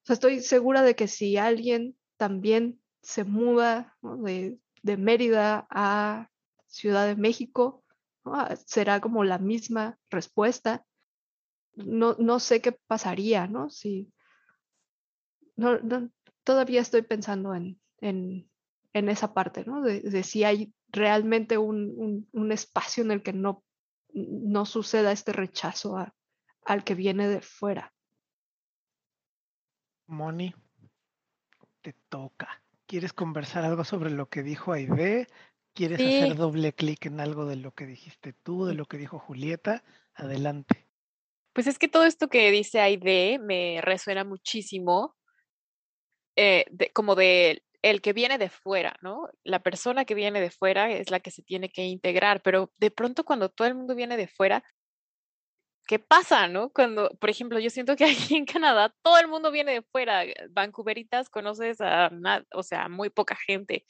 [0.03, 6.29] sea, estoy segura de que si alguien también se muda de, de, Mérida a
[6.67, 7.83] Ciudad de México,
[8.25, 10.85] ah, será como la misma respuesta.
[11.75, 13.69] No, no sé qué pasaría, ¿no?
[13.69, 14.11] Si,
[16.43, 18.50] todavía estoy pensando en,
[18.93, 19.82] esa parte, ¿no?
[19.82, 23.63] De, si hay realmente un, espacio en el que no,
[24.13, 25.97] no suceda este rechazo
[26.65, 27.93] al que viene de fuera.
[30.08, 30.54] Moni,
[31.82, 32.62] te toca.
[32.86, 35.27] ¿Quieres conversar algo sobre lo que dijo Aide?
[35.73, 39.19] ¿Quieres hacer doble clic en algo de lo que dijiste tú, de lo que dijo
[39.19, 39.84] Julieta?
[40.13, 40.89] Adelante.
[41.54, 45.15] Pues es que todo esto que dice Aide me resuena muchísimo
[46.36, 49.28] eh, como de el que viene de fuera, ¿no?
[49.44, 52.91] La persona que viene de fuera es la que se tiene que integrar, pero de
[52.91, 54.63] pronto cuando todo el mundo viene de fuera,
[55.88, 56.70] ¿qué pasa, no?
[56.72, 60.24] Cuando, por ejemplo, yo siento que aquí en Canadá todo el mundo viene de fuera.
[60.52, 62.12] Vancouveritas conoces a,
[62.54, 63.86] o sea, muy poca gente.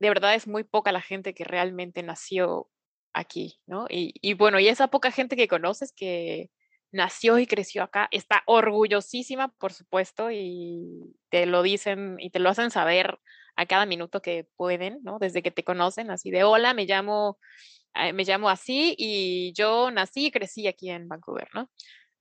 [0.00, 2.68] De verdad es muy poca la gente que realmente nació
[3.14, 3.86] aquí, ¿no?
[3.88, 6.50] Y, y bueno, y esa poca gente que conoces que
[6.94, 12.48] nació y creció acá, está orgullosísima, por supuesto, y te lo dicen y te lo
[12.50, 13.18] hacen saber
[13.56, 15.18] a cada minuto que pueden, ¿no?
[15.18, 17.38] Desde que te conocen, así de, hola, me llamo,
[17.94, 21.68] eh, me llamo así y yo nací y crecí aquí en Vancouver, ¿no?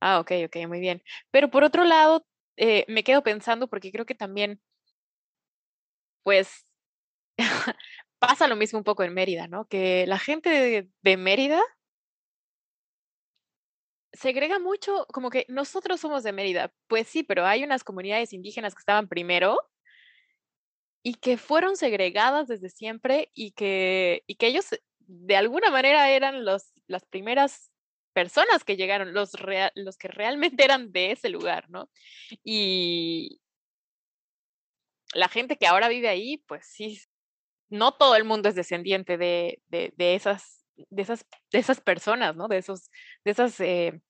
[0.01, 1.03] Ah, ok, ok, muy bien.
[1.31, 2.25] Pero por otro lado,
[2.57, 4.59] eh, me quedo pensando porque creo que también,
[6.23, 6.65] pues,
[8.19, 9.67] pasa lo mismo un poco en Mérida, ¿no?
[9.67, 11.61] Que la gente de Mérida
[14.13, 16.71] segrega mucho, como que nosotros somos de Mérida.
[16.87, 19.57] Pues sí, pero hay unas comunidades indígenas que estaban primero
[21.03, 24.67] y que fueron segregadas desde siempre y que, y que ellos
[24.99, 27.71] de alguna manera eran los, las primeras
[28.13, 29.31] personas que llegaron, los,
[29.75, 31.89] los que realmente eran de ese lugar, ¿no?
[32.43, 33.41] Y
[35.13, 37.01] la gente que ahora vive ahí, pues sí,
[37.69, 42.35] no todo el mundo es descendiente de, de, de esas de esas, de esas personas,
[42.35, 42.47] ¿no?
[42.47, 42.89] De, esos,
[43.23, 44.01] de esas eh,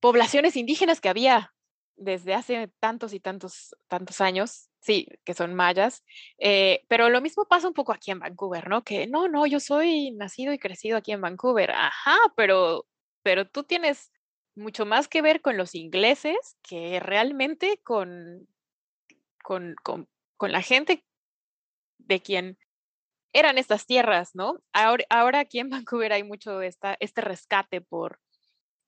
[0.00, 1.52] poblaciones indígenas que había
[1.96, 6.04] desde hace tantos y tantos, tantos años, sí, que son mayas,
[6.38, 8.84] eh, pero lo mismo pasa un poco aquí en Vancouver, ¿no?
[8.84, 12.86] Que no, no, yo soy nacido y crecido aquí en Vancouver, ajá, pero,
[13.22, 14.12] pero tú tienes
[14.54, 18.46] mucho más que ver con los ingleses que realmente con,
[19.42, 21.04] con, con, con la gente
[21.98, 22.58] de quien
[23.36, 24.62] eran estas tierras, ¿no?
[24.72, 28.18] Ahora, ahora aquí en Vancouver hay mucho esta, este rescate por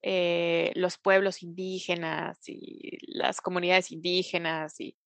[0.01, 4.97] eh, los pueblos indígenas y las comunidades indígenas y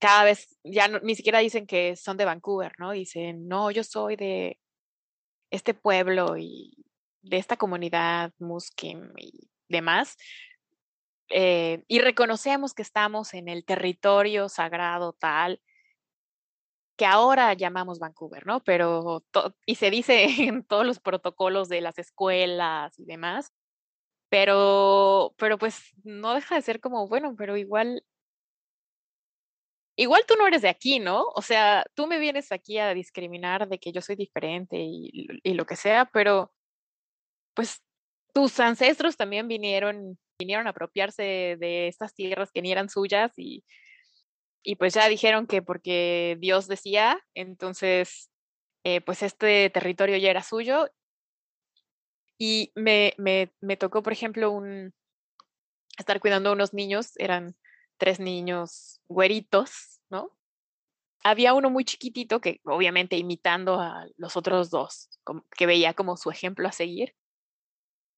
[0.00, 2.90] cada vez ya ni siquiera dicen que son de Vancouver, ¿no?
[2.90, 4.58] Dicen, no, yo soy de
[5.50, 6.74] este pueblo y
[7.22, 10.16] de esta comunidad muslim y demás,
[11.30, 15.60] eh, y reconocemos que estamos en el territorio sagrado tal
[16.96, 18.62] que ahora llamamos Vancouver, ¿no?
[18.64, 19.24] Pero,
[19.66, 23.52] y se dice en todos los protocolos de las escuelas y demás,
[24.28, 28.04] pero, pero pues no deja de ser como, bueno, pero igual,
[29.96, 31.24] igual tú no eres de aquí, ¿no?
[31.34, 35.54] O sea, tú me vienes aquí a discriminar de que yo soy diferente y, y
[35.54, 36.52] lo que sea, pero
[37.54, 37.82] pues
[38.34, 43.64] tus ancestros también vinieron, vinieron a apropiarse de estas tierras que ni eran suyas y,
[44.62, 48.30] y pues ya dijeron que porque Dios decía, entonces
[48.84, 50.88] eh, pues este territorio ya era suyo.
[52.38, 54.92] Y me, me, tocó, por ejemplo, un,
[55.96, 57.56] estar cuidando a unos niños, eran
[57.98, 60.36] tres niños güeritos, ¿no?
[61.22, 65.08] Había uno muy chiquitito que obviamente imitando a los otros dos,
[65.56, 67.14] que veía como su ejemplo a seguir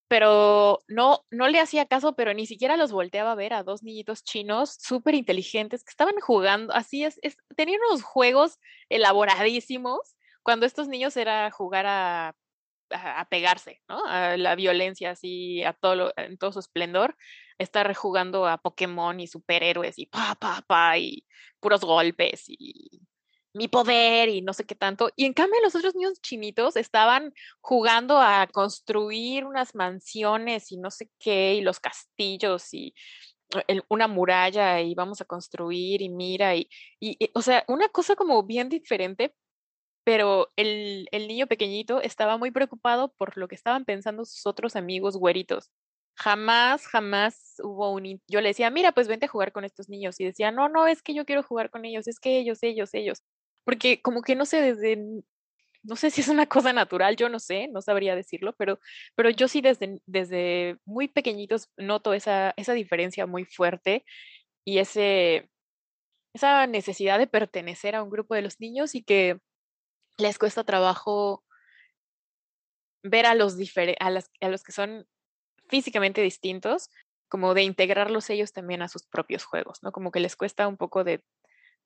[0.08, 3.82] pero no, no le hacía caso, pero ni siquiera los volteaba a ver a dos
[3.82, 7.18] niñitos chinos súper inteligentes que estaban jugando, así es,
[7.56, 12.34] tenían unos juegos elaboradísimos cuando estos niños era jugar a,
[12.90, 14.04] a, pegarse, ¿no?
[14.06, 17.16] A la violencia así, a todo en todo su esplendor,
[17.58, 21.26] estar jugando a Pokémon y superhéroes y pa, pa, pa, y
[21.60, 23.00] puros golpes y
[23.54, 25.10] mi poder y no sé qué tanto.
[25.16, 30.90] Y en cambio los otros niños chinitos estaban jugando a construir unas mansiones y no
[30.90, 32.94] sé qué, y los castillos y
[33.88, 36.68] una muralla y vamos a construir y mira, y,
[37.00, 39.34] y, o sea, una cosa como bien diferente,
[40.04, 44.76] pero el, el niño pequeñito estaba muy preocupado por lo que estaban pensando sus otros
[44.76, 45.70] amigos güeritos.
[46.16, 48.20] Jamás, jamás hubo un...
[48.28, 50.20] Yo le decía, mira, pues vente a jugar con estos niños.
[50.20, 52.90] Y decía, no, no, es que yo quiero jugar con ellos, es que ellos, ellos,
[52.94, 53.22] ellos
[53.64, 54.96] porque como que no sé, desde,
[55.82, 58.78] no sé si es una cosa natural, yo no sé, no sabría decirlo, pero,
[59.14, 64.04] pero yo sí desde, desde muy pequeñitos noto esa, esa diferencia muy fuerte
[64.64, 65.50] y ese,
[66.34, 69.38] esa necesidad de pertenecer a un grupo de los niños y que
[70.18, 71.44] les cuesta trabajo
[73.02, 73.56] ver a los,
[74.00, 75.06] a, a los que son
[75.68, 76.88] físicamente distintos,
[77.28, 79.92] como de integrarlos ellos también a sus propios juegos, ¿no?
[79.92, 81.22] Como que les cuesta un poco de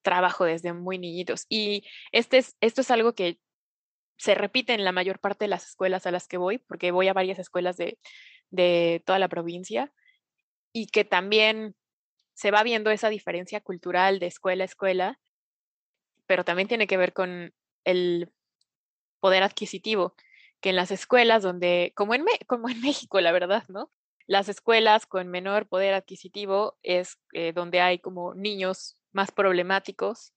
[0.08, 1.44] trabajo desde muy niñitos.
[1.50, 3.38] Y este es, esto es algo que
[4.16, 7.08] se repite en la mayor parte de las escuelas a las que voy, porque voy
[7.08, 7.98] a varias escuelas de,
[8.48, 9.92] de toda la provincia,
[10.72, 11.76] y que también
[12.32, 15.20] se va viendo esa diferencia cultural de escuela a escuela,
[16.26, 17.52] pero también tiene que ver con
[17.84, 18.32] el
[19.20, 20.14] poder adquisitivo,
[20.60, 23.90] que en las escuelas donde, como en, como en México, la verdad, ¿no?
[24.26, 30.32] Las escuelas con menor poder adquisitivo es eh, donde hay como niños más problemáticos,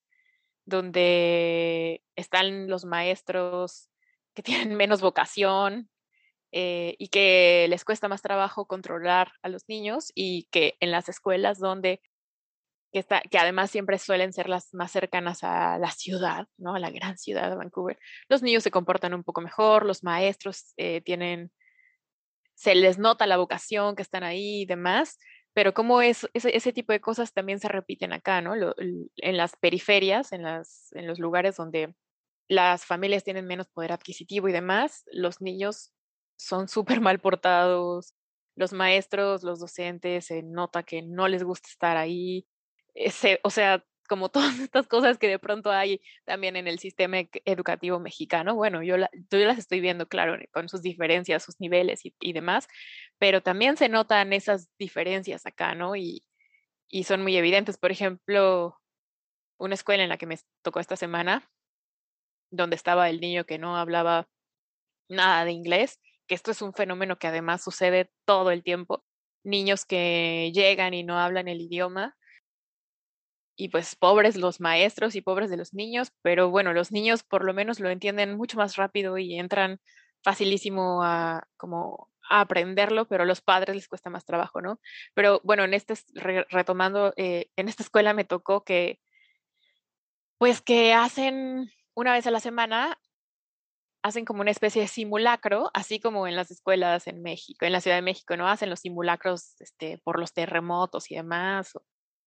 [0.65, 3.89] donde están los maestros
[4.33, 5.89] que tienen menos vocación
[6.51, 11.09] eh, y que les cuesta más trabajo controlar a los niños y que en las
[11.09, 12.01] escuelas donde
[12.91, 16.75] que, además siempre suelen ser las más cercanas a la ciudad, ¿no?
[16.75, 17.97] A la gran ciudad de Vancouver.
[18.27, 21.51] Los niños se comportan un poco mejor, los maestros eh, tienen,
[22.53, 25.17] se les nota la vocación que están ahí y demás,
[25.53, 28.53] pero como es, ese, ese, tipo de cosas también se repiten acá, ¿no?
[28.55, 31.93] en las periferias, en, las, en los lugares donde
[32.47, 35.93] las familias tienen menos poder adquisitivo y demás, los niños
[36.37, 38.13] son súper mal portados,
[38.55, 42.47] los maestros, los docentes, se nota que no les gusta estar ahí,
[42.93, 47.19] ese, o sea, como todas estas cosas que de pronto hay también en el sistema
[47.45, 48.55] educativo mexicano.
[48.55, 52.67] Bueno, yo, yo las estoy viendo, claro, con sus diferencias, sus niveles y, y, demás,
[53.19, 55.95] pero también se notan esas diferencias acá, ¿no?
[55.95, 56.25] Y,
[56.89, 57.77] y son muy evidentes.
[57.77, 58.77] Por ejemplo,
[59.57, 61.49] una escuela en la que me tocó esta semana,
[62.49, 64.27] donde estaba el niño que no hablaba
[65.07, 69.05] nada de inglés, que esto es un fenómeno que además sucede todo el tiempo.
[69.45, 72.17] Niños que llegan y no hablan el idioma
[73.61, 77.45] y pues pobres los maestros y pobres de los niños, pero bueno, los niños por
[77.45, 79.79] lo menos lo entienden mucho más rápido y entran
[80.23, 84.79] facilísimo a como a aprenderlo, pero a los padres les cuesta más trabajo, ¿no?
[85.13, 85.93] Pero bueno, en este,
[86.49, 88.99] retomando, eh, en esta escuela me tocó que,
[90.39, 92.97] pues que hacen una vez a la semana,
[94.01, 97.81] hacen como una especie de simulacro, así como en las escuelas en México, en la
[97.81, 98.47] Ciudad de México, ¿no?
[98.47, 101.73] Hacen los simulacros este, por los terremotos y demás,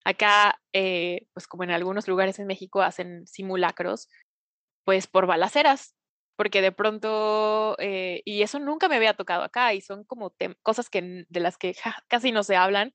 [0.04, 4.08] Acá, eh, pues como en algunos lugares en México hacen simulacros,
[4.84, 5.94] pues por balaceras,
[6.36, 10.90] porque de pronto, eh, y eso nunca me había tocado acá, y son como cosas
[10.90, 11.74] que, de las que
[12.08, 12.94] casi no se hablan,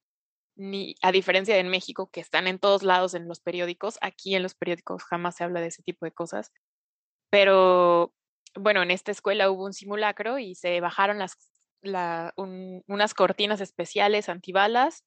[0.57, 4.35] ni a diferencia de en México, que están en todos lados en los periódicos, aquí
[4.35, 6.51] en los periódicos jamás se habla de ese tipo de cosas,
[7.31, 8.13] pero
[8.55, 11.37] bueno, en esta escuela hubo un simulacro y se bajaron las,
[12.35, 15.05] unas cortinas especiales antibalas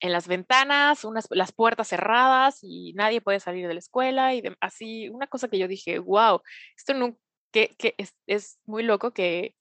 [0.00, 4.42] en las ventanas, unas, las puertas cerradas y nadie puede salir de la escuela y
[4.60, 6.40] así, una cosa que yo dije, wow,
[6.76, 7.16] esto no,
[7.52, 9.54] que, que es, es, muy loco que,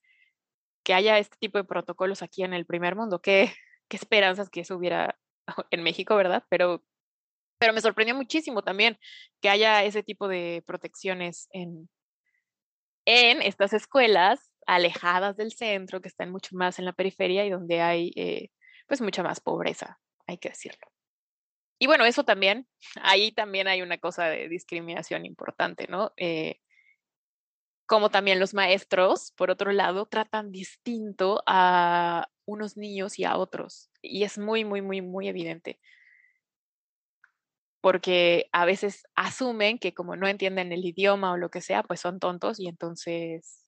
[0.84, 3.22] que haya este tipo de protocolos aquí en el primer mundo.
[3.22, 3.54] Qué,
[3.88, 5.18] qué esperanzas que eso hubiera
[5.72, 6.44] en México, ¿verdad?
[6.50, 6.84] Pero,
[7.60, 8.98] pero me sorprendió muchísimo también
[9.42, 11.90] que haya ese tipo de protecciones en,
[13.06, 17.82] en estas escuelas alejadas del centro, que están mucho más en la periferia y donde
[17.82, 18.50] hay eh,
[18.88, 20.88] pues mucha más pobreza, hay que decirlo.
[21.80, 22.68] Y bueno, eso también,
[23.02, 26.14] ahí también hay una cosa de discriminación importante, ¿no?
[26.18, 26.60] Eh,
[27.86, 33.90] como también los maestros, por otro lado, tratan distinto a unos niños y a otros.
[34.02, 35.80] Y es muy, muy, muy, muy evidente.
[37.82, 42.00] Porque a veces asumen que como no entienden el idioma o lo que sea, pues
[42.00, 43.64] son tontos y entonces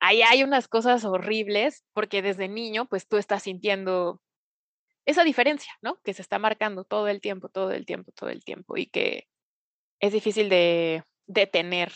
[0.00, 4.22] ahí hay unas cosas horribles porque desde niño, pues tú estás sintiendo
[5.06, 5.98] esa diferencia, ¿no?
[6.02, 9.28] Que se está marcando todo el tiempo, todo el tiempo, todo el tiempo y que
[10.00, 11.92] es difícil de detener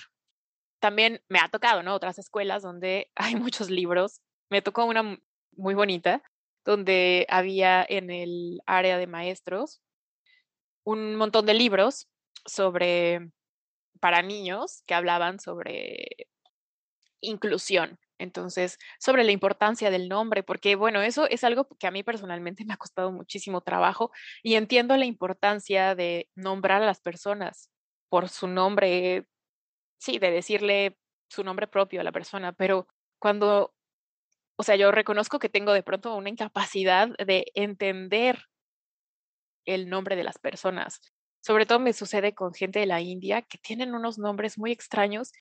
[0.80, 1.94] también me ha tocado, ¿no?
[1.94, 4.20] Otras escuelas donde hay muchos libros.
[4.50, 5.18] Me tocó una
[5.52, 6.22] muy bonita,
[6.64, 9.80] donde había en el área de maestros
[10.82, 12.08] un montón de libros
[12.46, 13.30] sobre,
[14.00, 16.26] para niños que hablaban sobre
[17.20, 17.98] inclusión.
[18.20, 22.64] Entonces, sobre la importancia del nombre, porque bueno, eso es algo que a mí personalmente
[22.66, 24.12] me ha costado muchísimo trabajo
[24.42, 27.70] y entiendo la importancia de nombrar a las personas
[28.10, 29.26] por su nombre
[30.00, 30.98] sí, de decirle
[31.28, 32.88] su nombre propio a la persona, pero
[33.20, 33.74] cuando,
[34.56, 38.44] o sea, yo reconozco que tengo de pronto una incapacidad de entender
[39.66, 41.00] el nombre de las personas.
[41.42, 45.32] Sobre todo me sucede con gente de la India que tienen unos nombres muy extraños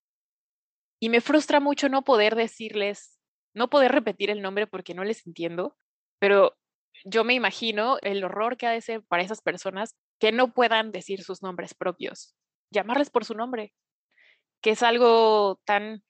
[0.99, 3.19] y me frustra mucho no poder decirles,
[3.53, 5.77] no poder repetir el nombre porque no les entiendo,
[6.19, 6.57] pero
[7.05, 10.91] yo me imagino el horror que ha de ser para esas personas que no puedan
[10.91, 12.35] decir sus nombres propios,
[12.71, 13.73] llamarles por su nombre
[14.61, 16.03] que es algo tan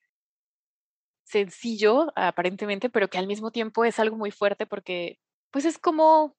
[1.24, 5.20] sencillo aparentemente, pero que al mismo tiempo es algo muy fuerte porque
[5.52, 6.36] pues es como,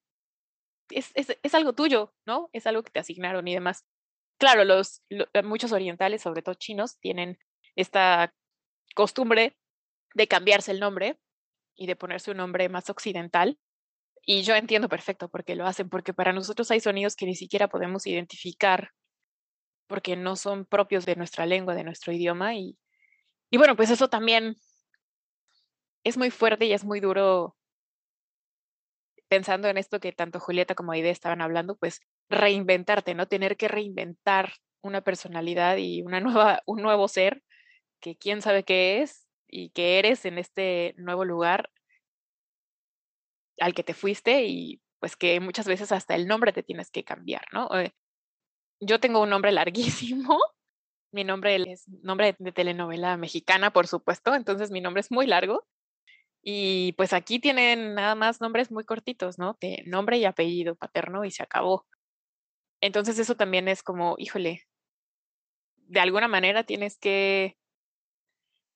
[0.90, 2.50] es, es, es algo tuyo, ¿no?
[2.52, 3.84] Es algo que te asignaron y demás.
[4.38, 7.38] Claro, los, eh, muchos orientales, sobre todo chinos, tienen
[7.76, 8.34] esta
[8.94, 9.56] costumbre
[10.14, 11.18] de cambiarse el nombre
[11.74, 13.58] y de ponerse un nombre más occidental.
[14.22, 17.34] Y yo entiendo perfecto por qué lo hacen, porque para nosotros hay sonidos que ni
[17.34, 18.90] siquiera podemos identificar
[19.86, 22.54] porque no son propios de nuestra lengua, de nuestro idioma.
[22.54, 22.78] Y,
[23.50, 24.56] y bueno, pues eso también
[26.04, 27.56] es muy fuerte y es muy duro
[29.28, 33.26] pensando en esto que tanto Julieta como Aide estaban hablando, pues reinventarte, ¿no?
[33.26, 34.52] Tener que reinventar
[34.82, 37.42] una personalidad y una nueva, un nuevo ser
[38.00, 41.70] que quién sabe qué es y que eres en este nuevo lugar
[43.58, 47.04] al que te fuiste y pues que muchas veces hasta el nombre te tienes que
[47.04, 47.68] cambiar, ¿no?
[47.78, 47.94] Eh,
[48.80, 50.38] yo tengo un nombre larguísimo.
[51.12, 55.66] Mi nombre es nombre de telenovela mexicana, por supuesto, entonces mi nombre es muy largo.
[56.40, 59.58] Y pues aquí tienen nada más nombres muy cortitos, ¿no?
[59.60, 61.84] De nombre y apellido paterno y se acabó.
[62.80, 64.62] Entonces eso también es como, híjole,
[65.76, 67.56] de alguna manera tienes que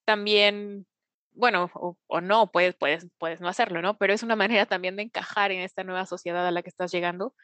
[0.04, 0.86] también,
[1.32, 3.96] bueno, o, o, no, puedes, puedes, puedes no hacerlo, ¿no?
[3.96, 6.92] Pero es una manera también de encajar en esta nueva sociedad a la que estás
[6.92, 7.34] llegando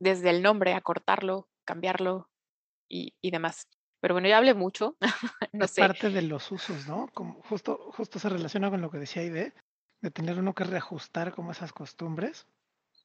[0.00, 2.30] desde el nombre, acortarlo, cambiarlo
[2.88, 3.68] y, y demás.
[4.00, 4.96] Pero bueno, ya hablé mucho.
[5.52, 7.08] no es parte de los usos, ¿no?
[7.14, 9.54] Como justo, justo se relaciona con lo que decía Ide,
[10.00, 12.46] de tener uno que reajustar como esas costumbres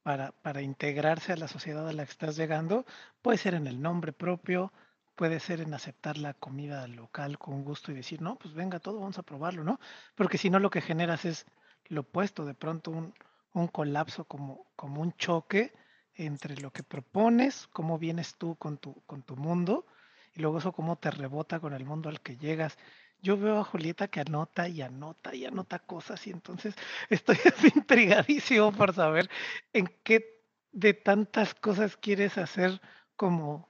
[0.03, 2.85] para, para integrarse a la sociedad a la que estás llegando.
[3.21, 4.71] Puede ser en el nombre propio,
[5.15, 8.99] puede ser en aceptar la comida local con gusto y decir, no, pues venga todo,
[8.99, 9.79] vamos a probarlo, ¿no?
[10.15, 11.45] Porque si no lo que generas es
[11.85, 13.13] lo opuesto, de pronto un,
[13.53, 15.73] un colapso como, como un choque
[16.15, 19.85] entre lo que propones, cómo vienes tú con tu, con tu mundo,
[20.33, 22.77] y luego eso cómo te rebota con el mundo al que llegas.
[23.21, 26.75] Yo veo a Julieta que anota y anota y anota cosas y entonces
[27.09, 27.37] estoy
[27.75, 29.29] intrigadísimo por saber
[29.73, 32.81] en qué de tantas cosas quieres hacer
[33.15, 33.69] como,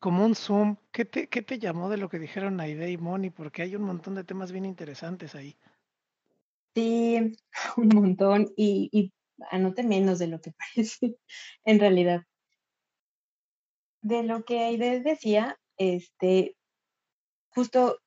[0.00, 0.76] como un Zoom.
[0.90, 3.30] ¿Qué te, ¿Qué te llamó de lo que dijeron Aide y Moni?
[3.30, 5.56] Porque hay un montón de temas bien interesantes ahí.
[6.74, 7.36] Sí,
[7.76, 8.52] un montón.
[8.56, 9.12] Y, y
[9.50, 11.16] anote menos de lo que parece
[11.64, 12.22] en realidad.
[14.02, 16.56] De lo que Aide decía, este,
[17.50, 17.98] justo,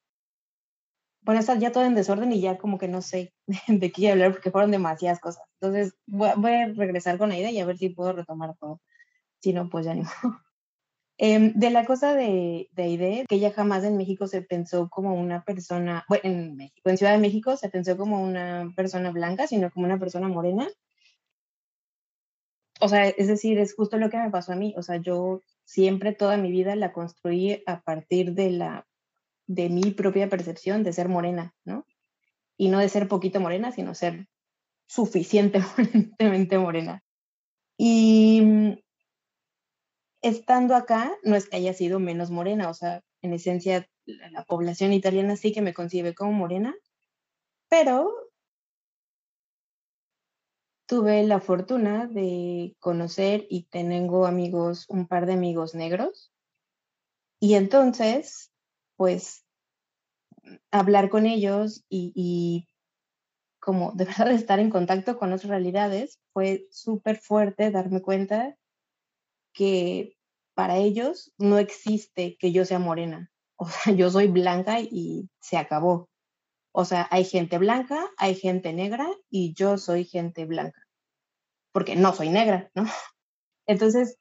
[1.21, 3.33] bueno, está ya todo en desorden y ya como que no sé
[3.67, 5.43] de qué hablar porque fueron demasiadas cosas.
[5.61, 8.81] Entonces voy a, regresar con Aide y a ver si puedo retomar todo.
[9.39, 10.09] Si no, pues ya no.
[11.25, 15.13] Em, de la cosa de, de Aide, que ella jamás en México se pensó como
[15.13, 19.47] una persona, bueno, en México, en Ciudad de México se pensó como una persona blanca,
[19.47, 20.67] sino como una persona morena.
[22.81, 24.73] O sea, es decir, es justo lo que me pasó a mí.
[24.75, 28.85] O sea, yo siempre toda mi vida la construí a partir de la
[29.47, 31.85] de mi propia percepción de ser morena, ¿no?
[32.57, 34.27] Y no de ser poquito morena, sino ser
[34.87, 37.01] suficientemente morena.
[37.77, 38.83] Y
[40.23, 44.93] estando acá, no es que haya sido menos morena, o sea, en esencia la, población
[44.93, 46.73] italiana sí que me concibe como morena,
[47.69, 48.09] pero
[50.87, 56.31] tuve la fortuna de conocer y tengo amigos, un par de amigos negros.
[57.39, 58.51] Y entonces,
[58.95, 59.45] pues,
[60.71, 62.67] hablar con ellos y, y
[63.59, 68.57] como de verdad estar en contacto con otras realidades, fue súper fuerte darme cuenta
[69.53, 70.15] que
[70.55, 73.29] para ellos no existe que yo sea morena.
[73.55, 76.09] O sea, yo soy blanca y se acabó.
[76.73, 80.81] O sea, hay gente blanca, hay gente negra y yo soy gente blanca.
[81.71, 82.83] Porque no soy negra, ¿no?
[83.67, 84.17] Entonces,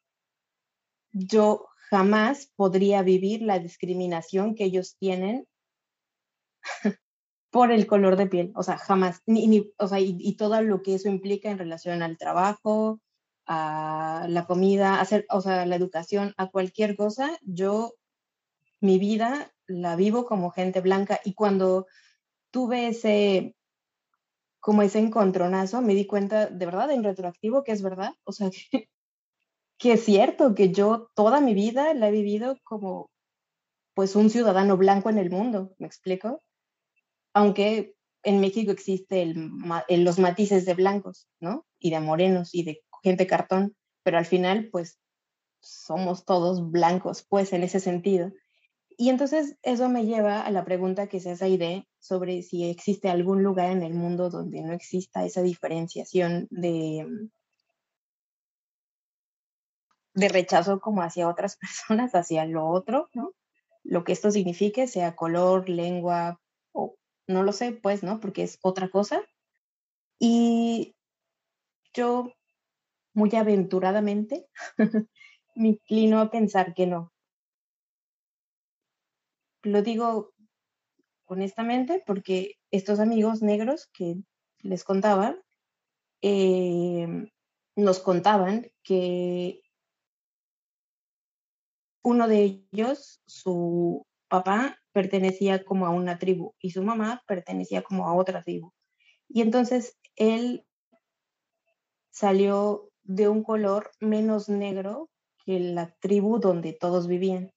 [1.12, 5.47] yo jamás podría vivir la discriminación que ellos tienen
[7.51, 10.62] por el color de piel, o sea, jamás, ni, ni o sea, y, y, todo
[10.62, 13.01] lo que eso implica en relación al trabajo,
[14.28, 17.94] la comida, hacer, o sea, la educación, a cualquier cosa, yo
[18.80, 21.86] mi vida la vivo como gente blanca y cuando
[22.50, 23.57] tuve ese
[24.61, 28.48] como ese encontronazo, me di cuenta de verdad en retroactivo que es verdad, o sea,
[28.50, 28.88] que,
[29.76, 33.11] que es cierto que yo toda mi vida la he vivido como
[33.94, 36.42] pues un ciudadano blanco en el mundo, ¿me explico?
[37.34, 39.50] Aunque en México existe el,
[39.88, 41.66] el, los matices de blancos, ¿no?
[41.80, 44.98] Y de morenos y de gente cartón, pero al final, pues,
[45.61, 48.32] somos todos blancos, pues, en ese sentido.
[48.96, 53.09] Y entonces eso me lleva a la pregunta que se hace idea sobre si existe
[53.09, 57.07] algún lugar en el mundo donde no exista esa diferenciación de,
[60.14, 63.32] de rechazo como hacia otras personas, hacia lo otro, ¿no?
[63.84, 66.40] Lo que esto signifique, sea color, lengua,
[66.72, 66.96] o
[67.26, 68.20] no lo sé, pues, ¿no?
[68.20, 69.22] Porque es otra cosa.
[70.18, 70.94] Y
[71.94, 72.32] yo
[73.14, 74.46] muy aventuradamente,
[75.54, 77.12] me inclino a pensar que no.
[79.62, 80.32] Lo digo
[81.26, 84.16] honestamente porque estos amigos negros que
[84.60, 85.36] les contaba,
[86.20, 87.28] eh,
[87.76, 89.62] nos contaban que
[92.02, 98.08] uno de ellos, su papá pertenecía como a una tribu y su mamá pertenecía como
[98.08, 98.72] a otra tribu.
[99.28, 100.66] Y entonces él
[102.10, 105.10] salió de un color menos negro
[105.44, 107.52] que la tribu donde todos vivían.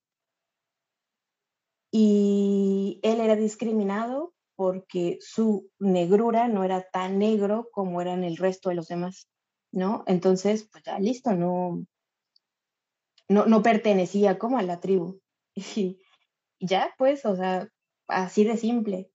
[1.91, 8.69] Y él era discriminado porque su negrura no era tan negro como eran el resto
[8.69, 9.29] de los demás,
[9.71, 10.03] ¿no?
[10.07, 11.85] Entonces, pues ya listo, no,
[13.29, 15.19] no, no pertenecía como a la tribu.
[16.57, 17.67] Y ya, pues, o sea,
[18.07, 19.11] así de simple.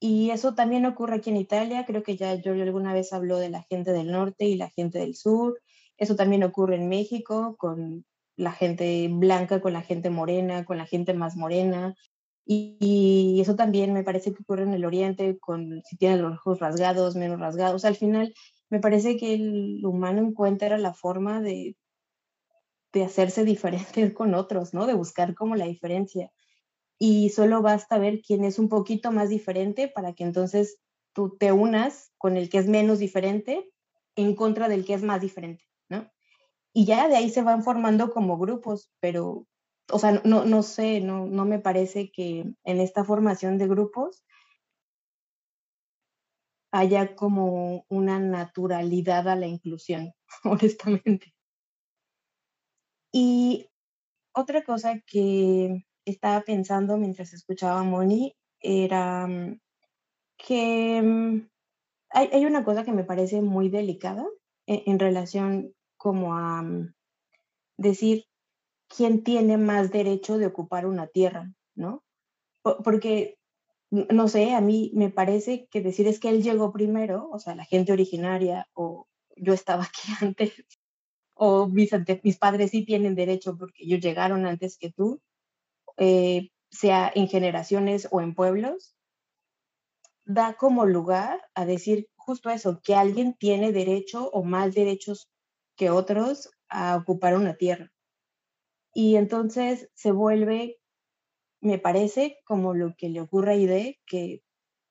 [0.00, 3.48] Y eso también ocurre aquí en Italia, creo que ya yo alguna vez habló de
[3.48, 5.62] la gente del norte y la gente del sur,
[5.98, 8.04] eso también ocurre en México con
[8.36, 11.94] la gente blanca, con la gente morena, con la gente más morena,
[12.46, 16.60] y, eso también me parece que ocurre en el oriente, con si tienen los ojos
[16.60, 18.34] rasgados, menos rasgados, al final
[18.70, 21.76] me parece que el humano encuentra la forma de,
[22.92, 24.86] de hacerse diferente con otros, ¿no?
[24.86, 26.30] De buscar como la diferencia
[26.98, 30.78] y solo basta ver quién es un poquito más diferente para que entonces
[31.12, 33.70] tú te unas con el que es menos diferente
[34.16, 35.64] en contra del que es más diferente.
[36.76, 39.46] Y ya de ahí se van formando como grupos, pero,
[39.92, 44.24] o sea, no, no sé, no, no me parece que en esta formación de grupos
[46.72, 50.12] haya como una naturalidad a la inclusión,
[50.44, 51.32] honestamente.
[53.12, 53.70] Y
[54.34, 59.60] otra cosa que estaba pensando mientras escuchaba a Moni era mm,
[60.36, 61.48] que mm,
[62.10, 64.26] hay, hay, una cosa que me parece muy delicada
[64.66, 65.72] en, en relación
[66.04, 66.92] como a mm,
[67.78, 68.26] decir
[68.94, 72.04] quién tiene más derecho de ocupar una tierra, ¿no?
[72.62, 73.38] Porque,
[73.90, 77.54] no sé, a mí me parece que decir es que él llegó primero, o sea,
[77.54, 80.52] la gente originaria, o yo estaba aquí antes,
[81.32, 81.90] o mis,
[82.22, 85.22] mis padres sí tienen derecho porque ellos llegaron antes que tú,
[85.96, 88.94] eh, sea en generaciones o en pueblos,
[90.26, 95.30] da como lugar a decir justo eso, que alguien tiene derecho o más derechos
[95.76, 97.92] que otros a ocupar una tierra.
[98.94, 100.78] Y entonces se vuelve,
[101.60, 104.42] me parece, como lo que le ocurre a Ide, que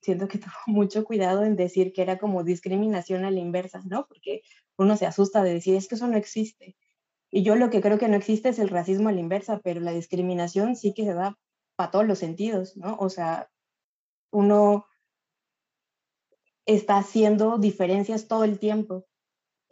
[0.01, 4.05] siento que tuvo mucho cuidado en decir que era como discriminación a la inversa, ¿no?
[4.07, 4.41] Porque
[4.77, 6.75] uno se asusta de decir, es que eso no existe.
[7.31, 9.79] Y yo lo que creo que no existe es el racismo a la inversa, pero
[9.79, 11.39] la discriminación sí que se da
[11.75, 12.95] para todos los sentidos, ¿no?
[12.99, 13.49] O sea,
[14.31, 14.85] uno
[16.65, 19.05] está haciendo diferencias todo el tiempo.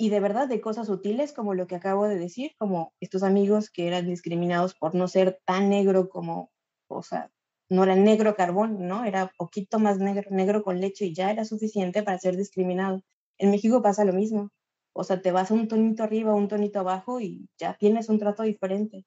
[0.01, 3.69] Y de verdad, de cosas sutiles como lo que acabo de decir, como estos amigos
[3.69, 6.49] que eran discriminados por no ser tan negro como,
[6.87, 7.29] o sea,
[7.69, 9.05] no era negro carbón, ¿no?
[9.05, 13.03] Era poquito más negro, negro con leche y ya era suficiente para ser discriminado.
[13.37, 14.49] En México pasa lo mismo.
[14.91, 18.41] O sea, te vas un tonito arriba, un tonito abajo y ya tienes un trato
[18.41, 19.05] diferente.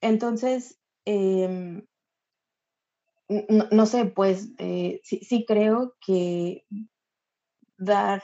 [0.00, 1.84] Entonces, em,
[3.28, 6.64] no, sé, pues eh, sí, creo que
[7.76, 8.22] dar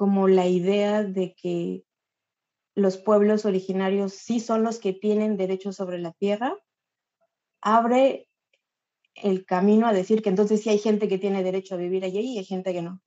[0.00, 1.84] como la idea de que
[2.74, 6.56] los pueblos originarios sí son los que tienen derecho sobre la tierra,
[7.60, 8.26] abre
[9.14, 12.20] el camino a decir que entonces sí hay gente que tiene derecho a vivir allí
[12.20, 13.02] y hay gente que no.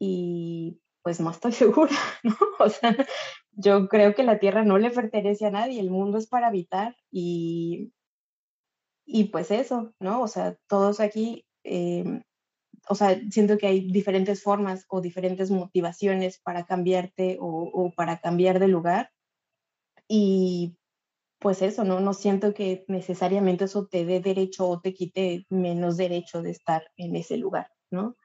[0.00, 2.36] Y pues no estoy segura, ¿no?
[2.58, 2.96] O sea,
[3.52, 6.96] yo creo que la tierra no le pertenece a nadie, el mundo es para habitar
[7.12, 7.92] y
[9.06, 10.22] y pues eso, ¿no?
[10.22, 12.24] O sea, todos aquí, em,
[12.88, 18.58] o sea, siento que hay diferentes formas o diferentes motivaciones para cambiarte o, para cambiar
[18.58, 19.10] de lugar.
[20.08, 20.76] Y
[21.38, 22.00] pues eso, ¿no?
[22.00, 26.84] No siento que necesariamente eso te dé derecho o te quite menos derecho de estar
[26.96, 28.16] en ese lugar, ¿no?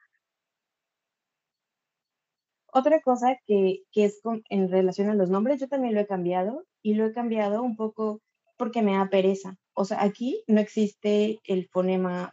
[2.72, 6.64] Otra cosa que, que es en relación a los nombres, yo también lo he cambiado
[6.82, 8.20] y lo he cambiado un poco
[8.60, 9.56] porque me da pereza.
[9.72, 12.30] O sea, aquí no existe el fonema,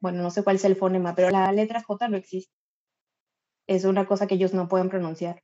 [0.00, 2.52] bueno, no sé cuál es el fonema, pero la letra J no existe.
[3.66, 5.42] Es una cosa que ellos no pueden pronunciar.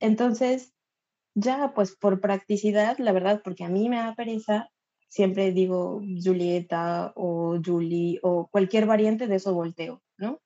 [0.00, 0.72] Entonces,
[1.34, 4.70] ya, pues por practicidad, la verdad, porque a mí me da pereza,
[5.08, 10.40] siempre digo Julieta o Julie o cualquier variante de eso volteo, ¿no?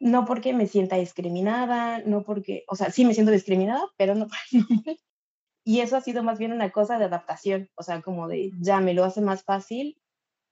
[0.00, 4.28] No porque me sienta discriminada, no porque, o sea, sí me siento discriminada, pero no
[5.64, 8.80] Y eso ha sido más bien una cosa de adaptación, o sea, como de ya
[8.80, 9.99] me lo hace más fácil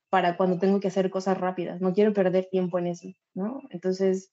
[0.09, 1.81] para cuando tengo que hacer cosas rápidas.
[1.81, 3.61] No quiero perder tiempo en eso, ¿no?
[3.69, 4.31] Entonces,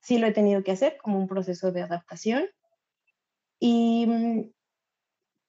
[0.00, 2.46] sí lo he tenido que hacer como un proceso de adaptación.
[3.58, 4.50] Y mm,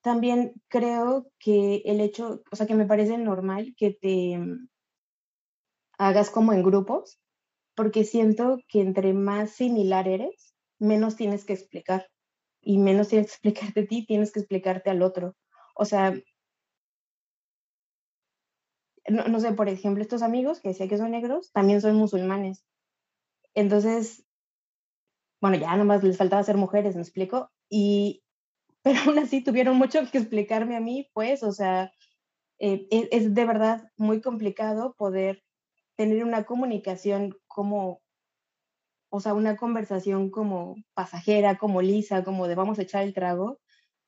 [0.01, 4.67] también creo que el hecho, o sea, que me parece normal que te mm,
[5.97, 7.19] hagas como en grupos,
[7.75, 12.07] porque siento que entre más similar eres, menos tienes que explicar
[12.61, 15.35] y menos tienes que explicarte a ti, tienes que explicarte al otro.
[15.75, 16.13] O sea,
[19.07, 22.65] no, sé, por ejemplo, estos amigos que decía que son negros, también son musulmanes.
[23.53, 24.25] Entonces,
[25.41, 27.51] bueno, ya nomás les faltaba ser mujeres, me explico.
[27.69, 28.23] Y,
[28.83, 31.91] pero aún así tuvieron mucho que explicarme a mí, pues, o sea,
[32.59, 35.43] eh, es, es de verdad muy complicado poder
[35.95, 38.01] tener una comunicación como
[39.11, 43.59] o sea, una conversación como pasajera, como lisa, como de vamos a echar el trago,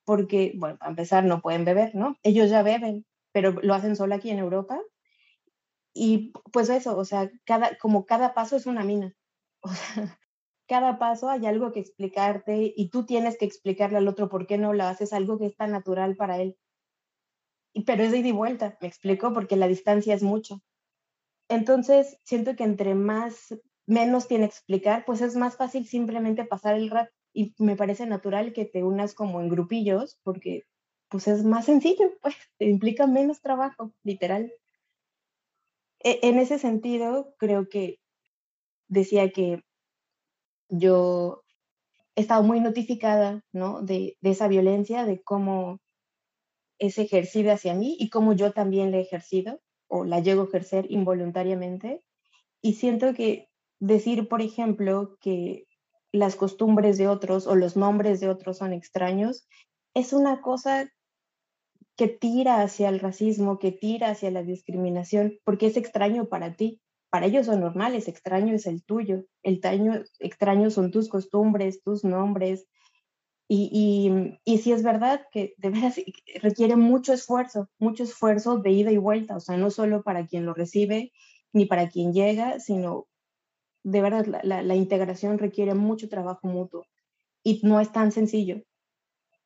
[0.04, 2.16] porque, bueno, a empezar no pueden beber, ¿no?
[2.22, 3.04] Ellos ya beben,
[3.34, 4.80] pero lo hacen solo aquí en Europa.
[5.92, 9.14] Y pues eso, o sea, cada, como cada paso es una mina.
[9.66, 10.18] O sea,
[10.68, 14.58] cada paso hay algo que explicarte y tú tienes que explicarle al otro por qué
[14.58, 16.58] no lo haces, algo que es tan natural para él.
[17.72, 20.62] Y, pero es de ida y vuelta, me explico, porque la distancia es mucho.
[21.48, 23.54] Entonces, siento que entre más
[23.86, 28.06] menos tiene que explicar, pues es más fácil simplemente pasar el rato y me parece
[28.06, 30.64] natural que te unas como en grupillos porque
[31.14, 34.52] pues es más sencillo, pues implica menos trabajo, literal.
[36.00, 38.00] E, en ese sentido, creo que
[38.88, 39.62] decía que
[40.68, 41.44] yo
[42.16, 43.80] he estado muy notificada, ¿no?
[43.80, 45.78] De, de esa violencia, de cómo
[46.80, 50.46] es ejercida hacia mí y cómo yo también la he ejercido o la llego a
[50.46, 52.02] ejercer involuntariamente.
[52.60, 53.48] Y siento que
[53.78, 55.68] decir, por ejemplo, que
[56.10, 59.46] las costumbres de otros o los nombres de otros son extraños,
[59.94, 60.90] es una cosa
[61.96, 66.80] que tira hacia el racismo, que tira hacia la discriminación, porque es extraño para ti.
[67.10, 72.02] Para ellos son normales, extraño es el tuyo, el daño extraño son tus costumbres, tus
[72.04, 72.66] nombres.
[73.46, 76.00] Y, y, y sí es verdad que de veras
[76.42, 80.44] requiere mucho esfuerzo, mucho esfuerzo de ida y vuelta, o sea, no solo para quien
[80.46, 81.12] lo recibe
[81.52, 83.06] ni para quien llega, sino
[83.84, 86.86] de verdad la, integración requiere mucho trabajo mutuo
[87.44, 88.62] y no es tan sencillo.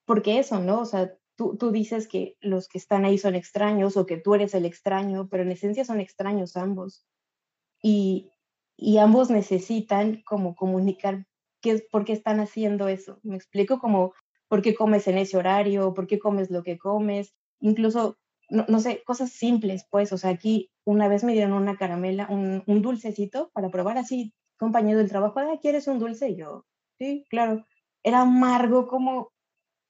[0.07, 0.81] Porque eso, ¿no?
[0.81, 4.35] O sea, tú, tú dices que los que están ahí son extraños o que tú
[4.35, 7.07] eres el extraño, pero en esencia son extraños ambos.
[7.81, 8.33] Y,
[8.77, 11.27] y ambos necesitan como comunicar
[11.63, 13.21] qué por qué están haciendo eso.
[13.23, 14.15] Me explico como
[14.49, 18.17] por qué comes en ese horario, por qué comes lo que comes, incluso,
[18.51, 22.65] no, sé, cosas simples, pues, o sea, aquí una vez me dieron una caramela, un,
[22.67, 26.35] un dulcecito para probar así, compañero del trabajo, ah, ¿quieres un dulce?
[26.35, 26.65] Yo,
[26.99, 27.65] sí, claro.
[28.03, 29.33] Era amargo como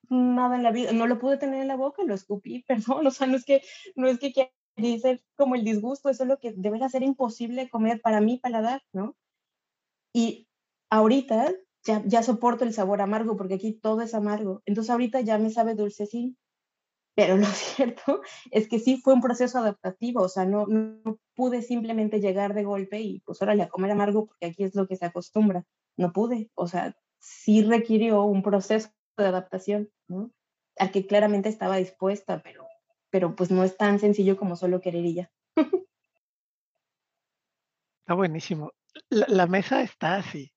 [0.09, 3.11] nada en la vida, no lo pude tener en la boca, lo escupí, perdón, o
[3.11, 3.63] sea, no es que,
[3.97, 7.69] no es que quiera decir como el disgusto, eso es lo que debe ser imposible
[7.69, 9.17] comer para mí paladar, ¿no?
[10.13, 10.49] Y
[10.91, 11.53] ahorita
[11.85, 15.51] ya, ya soporto el sabor amargo porque aquí todo es amargo, entonces ahorita ya me
[15.51, 16.37] sabe dulce, sí,
[17.15, 21.63] pero lo cierto es que sí fue un proceso adaptativo, o sea, no, no pude
[21.63, 24.97] simplemente llegar de golpe y pues órale a comer amargo porque aquí es lo que
[24.97, 25.65] se acostumbra,
[25.97, 28.91] no pude, o sea, sí requirió un proceso
[29.23, 30.31] de adaptación, ¿no?
[30.77, 32.67] Al que claramente estaba dispuesta, pero,
[33.11, 35.33] pero pues no es tan sencillo como solo querer y ya.
[38.09, 38.73] Está buenísimo.
[39.11, 40.51] La, mesa está así,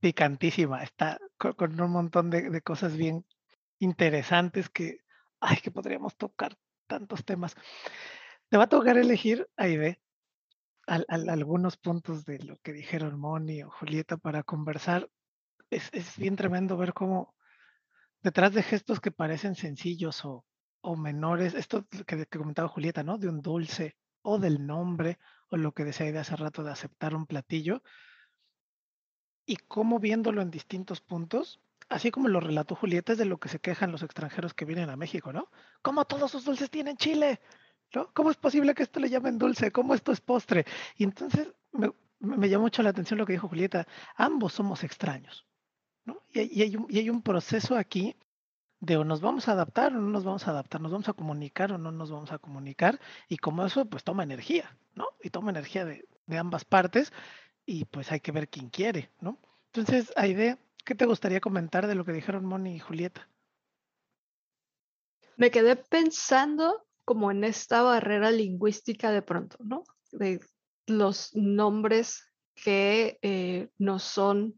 [0.00, 3.26] picantísima, está con, un montón de, cosas bien
[3.78, 5.00] interesantes que,
[5.40, 7.54] ay, que podríamos tocar tantos temas.
[8.48, 10.00] Te va a tocar elegir, Aide,
[10.86, 15.10] algunos puntos de lo que dijeron Moni o Julieta para conversar.
[15.68, 17.35] Es, es bien tremendo ver cómo
[18.26, 20.44] detrás de gestos que parecen sencillos o,
[20.96, 23.18] menores, esto que, que, comentaba Julieta, ¿no?
[23.18, 25.18] De un dulce o del nombre
[25.48, 27.82] o lo que decía de hace rato de aceptar un platillo
[29.46, 33.48] y cómo viéndolo en distintos puntos, así como lo relató Julieta, es de lo que
[33.48, 35.48] se quejan los extranjeros que vienen a México, ¿no?
[35.82, 37.40] ¿Cómo todos sus dulces tienen chile?
[37.94, 38.12] ¿No?
[38.12, 39.70] ¿Cómo es posible que esto le llamen dulce?
[39.70, 40.66] ¿Cómo esto es postre?
[40.96, 45.45] Y entonces me, me llamó mucho la atención lo que dijo Julieta, ambos somos extraños.
[46.32, 46.62] Y,
[46.98, 48.16] hay un, proceso aquí
[48.80, 51.14] de o nos vamos a adaptar o no nos vamos a adaptar, nos vamos a
[51.14, 55.06] comunicar o no nos vamos a comunicar, y como eso, pues toma energía, ¿no?
[55.22, 57.12] Y toma energía de, ambas partes,
[57.64, 59.38] y pues hay que ver quién quiere, ¿no?
[59.72, 63.28] Entonces, Aide, ¿qué te gustaría comentar de lo que dijeron Moni y Julieta?
[65.36, 69.84] Me quedé pensando como en esta barrera lingüística de pronto, ¿no?
[70.12, 70.40] De
[70.86, 74.56] los nombres que eh, no son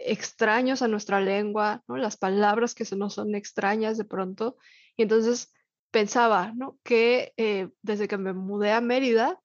[0.00, 4.56] extraños a nuestra lengua, las palabras que se nos son extrañas de pronto.
[4.96, 5.52] Y entonces
[5.90, 9.40] pensaba que eh, desde que me mudé a Mérida,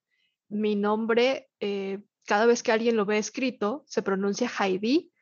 [0.48, 5.12] mi nombre, eh, cada vez que alguien lo ve escrito, se pronuncia Heidi,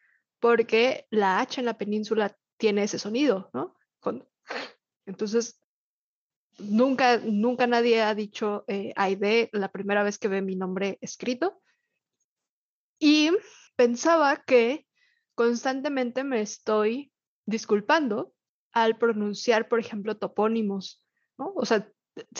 [0.40, 3.50] porque la H en la península tiene ese sonido,
[5.06, 5.60] entonces,
[6.58, 8.94] nunca, nunca nadie ha dicho eh,
[9.52, 11.60] la primera vez que ve mi nombre escrito.
[12.98, 13.30] Y
[13.76, 14.86] pensaba que
[15.34, 17.12] constantemente me estoy
[17.46, 18.32] disculpando
[18.72, 21.02] al pronunciar, por ejemplo, topónimos.
[21.36, 21.88] O sea,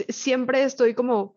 [0.09, 1.37] siempre estoy como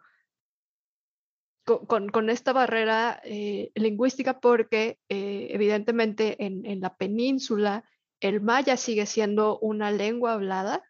[1.65, 7.83] con, esta barrera eh, lingüística porque eh, evidentemente en, la península
[8.21, 10.83] el maya sigue siendo una lengua hablada.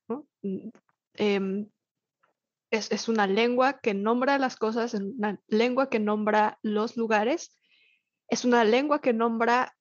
[0.43, 0.69] Mm,
[1.15, 1.69] em,
[2.69, 7.57] es, es, una lengua que nombra las cosas, es una lengua que nombra los lugares,
[8.29, 9.75] es una lengua que nombra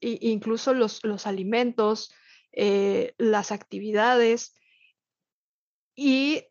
[0.00, 2.12] incluso los, los alimentos,
[2.52, 4.54] eh, las actividades.
[5.94, 6.46] Y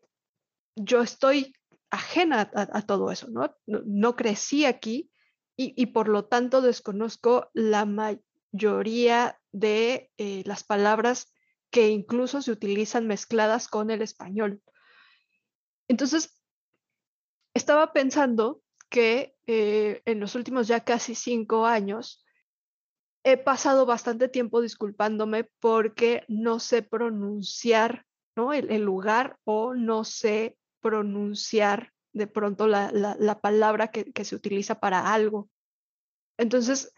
[0.76, 1.54] yo estoy
[1.90, 3.54] ajena a, todo eso, ¿no?
[3.66, 4.16] ¿no?
[4.16, 5.10] crecí aquí
[5.56, 11.34] y, por lo tanto desconozco la mayoría de eh, las palabras
[11.70, 14.62] que incluso se utilizan mezcladas con el español.
[15.86, 16.40] Entonces,
[17.52, 22.24] estaba pensando que eh, en los últimos ya casi cinco años
[23.24, 28.06] he pasado bastante tiempo disculpándome porque no sé pronunciar
[28.36, 28.52] ¿no?
[28.52, 34.80] el, lugar o no sé pronunciar de pronto la, la, palabra que, que, se utiliza
[34.80, 35.48] para algo.
[36.38, 36.92] Entonces,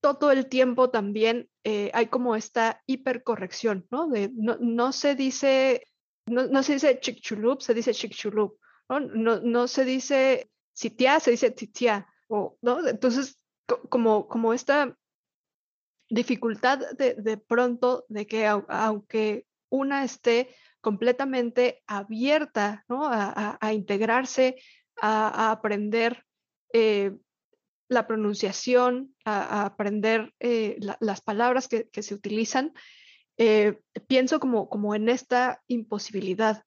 [0.00, 4.08] todo el tiempo también eh, hay como esta hipercorrección, ¿no?
[4.08, 5.86] De, no, no se dice,
[6.26, 8.58] no, no se dice chicchulup, se dice chicchulup,
[8.88, 9.00] ¿no?
[9.00, 12.86] No, no se dice sitia, se dice titia, o, ¿no?
[12.86, 13.38] Entonces,
[13.88, 14.96] como, como esta
[16.10, 24.56] dificultad de, pronto de que aunque una esté completamente abierta a, integrarse,
[25.00, 26.24] a, aprender
[26.72, 27.12] eh,
[27.88, 32.72] la pronunciación, a, aprender eh, las palabras que, se utilizan,
[33.36, 36.64] eh, pienso como, como en esta imposibilidad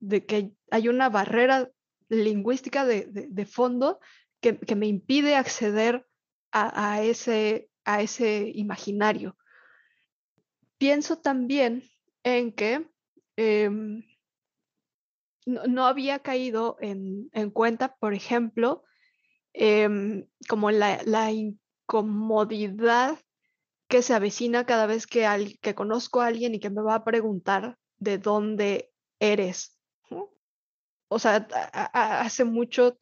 [0.00, 1.70] de, que hay una barrera
[2.08, 4.00] lingüística de, fondo
[4.40, 6.06] que, que, me impide acceder
[6.52, 9.36] a, ese, a ese imaginario.
[10.76, 11.84] Pienso también
[12.22, 12.86] en que
[13.36, 14.02] em,
[15.46, 18.82] no, había caído en, cuenta, por ejemplo,
[19.54, 23.18] em, como la, incomodidad
[23.88, 26.96] que se avecina cada vez que, al, que conozco a alguien y que me va
[26.96, 29.78] a preguntar de dónde eres.
[31.08, 31.46] O sea,
[31.92, 32.98] hace mucho,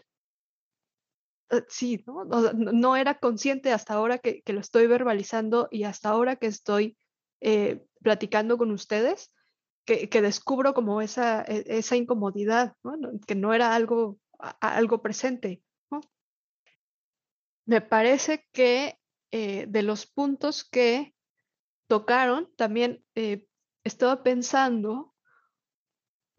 [1.68, 2.24] sí, ¿no?
[2.24, 2.96] ¿no?
[2.96, 6.96] era consciente hasta ahora que, lo estoy verbalizando y hasta ahora que estoy
[7.40, 9.32] eh, platicando con ustedes,
[9.84, 12.74] que, descubro como esa, e, esa incomodidad,
[13.26, 14.18] que no era algo,
[14.61, 15.62] algo presente.
[17.66, 18.98] Me parece que
[19.30, 21.14] eh, de los puntos que
[21.88, 23.46] tocaron, también eh,
[23.84, 25.14] estaba pensando,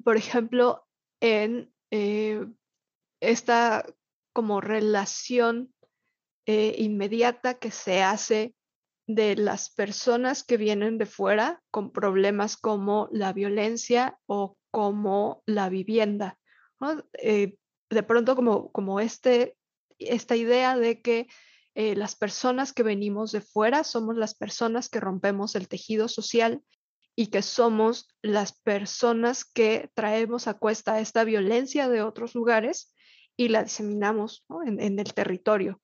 [0.03, 0.87] por ejemplo,
[1.19, 2.45] en eh,
[3.19, 3.85] esta
[4.35, 5.73] como relación
[6.47, 8.53] inmediata que se hace
[9.07, 15.69] de las personas que vienen de fuera con problemas como la violencia o como la
[15.69, 16.37] vivienda.
[16.79, 19.57] de pronto como, como este,
[19.97, 21.27] esta idea de que
[21.75, 26.63] eh, las personas que venimos de fuera somos las personas que rompemos el tejido social
[27.17, 32.94] y que somos las personas que traemos a cuesta esta violencia de otros lugares
[33.37, 35.81] y la diseminamos en, el territorio.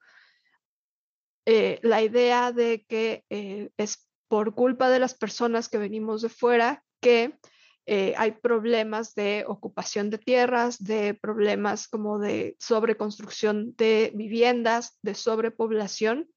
[1.46, 6.30] Eh, la idea de que eh, es por culpa de las personas que venimos de
[6.30, 7.38] fuera que
[7.86, 15.16] eh, hay problemas de ocupación de tierras, de problemas como de sobreconstrucción de viviendas, de
[15.16, 16.30] sobrepoblación,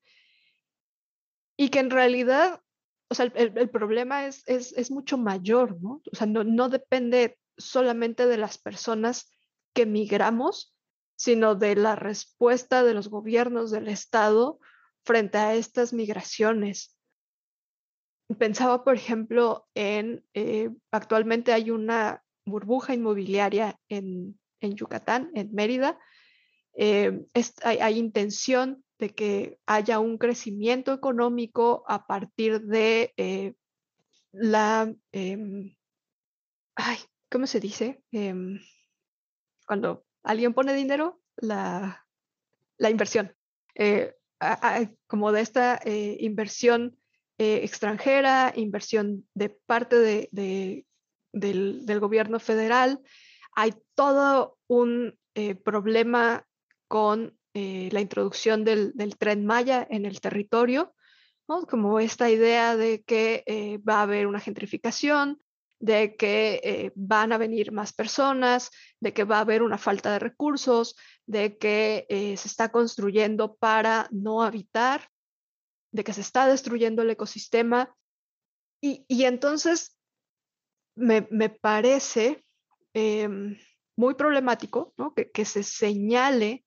[1.57, 2.61] y que en realidad,
[3.09, 6.03] o sea, el, problema es, es, mucho mayor, ¿no?
[6.11, 9.31] O sea, no, no depende solamente de las personas
[9.73, 10.74] que migramos,
[11.17, 14.59] sino de la respuesta de los gobiernos del Estado
[15.05, 16.95] frente a estas migraciones
[18.39, 25.99] pensaba, por ejemplo, en, eh, actualmente hay una burbuja inmobiliaria en, Yucatán, en Mérida.
[26.75, 27.27] Eh,
[27.63, 33.55] hay, intención de que haya un crecimiento económico a partir de eh,
[34.33, 35.77] la, em,
[37.31, 38.03] ¿cómo se dice?
[38.11, 38.59] Em,
[39.67, 42.05] cuando alguien pone dinero, la,
[42.79, 43.35] la inversión.
[45.07, 46.99] como de esta inversión
[47.37, 50.87] eh, extranjera, inversión de parte de,
[51.33, 53.01] del, gobierno federal.
[53.57, 56.47] Hay todo un eh, problema
[56.87, 60.95] con eh, la introducción del, tren Maya en el territorio,
[61.47, 65.43] como esta idea de que va a haber una gentrificación,
[65.85, 68.71] de que van a venir más personas,
[69.01, 74.09] de que va a haber una falta de recursos, de que se está construyendo para
[74.11, 75.11] no habitar
[75.95, 77.97] de que se está destruyendo el ecosistema.
[78.83, 79.97] Y, entonces
[80.97, 82.45] me, parece
[82.93, 83.57] em,
[83.97, 84.93] muy problemático
[85.33, 86.67] que, se señale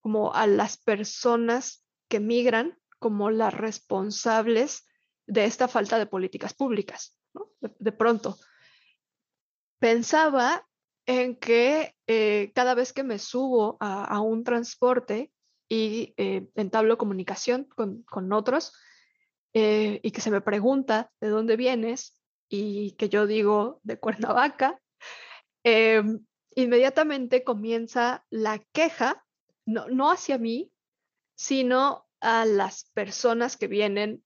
[0.00, 4.86] como a las personas que migran como las responsables
[5.26, 7.18] de esta falta de políticas públicas.
[7.60, 8.38] De, pronto,
[9.78, 10.66] pensaba
[11.06, 15.32] en que eh, cada vez que me subo a un transporte,
[15.68, 18.72] y eh, entablo comunicación con, con otros
[19.52, 24.80] eh, y que se me pregunta de dónde vienes y que yo digo de Cuernavaca,
[25.64, 26.02] eh,
[26.54, 29.24] inmediatamente comienza la queja,
[29.66, 30.72] no, no hacia mí,
[31.36, 34.24] sino a las personas que vienen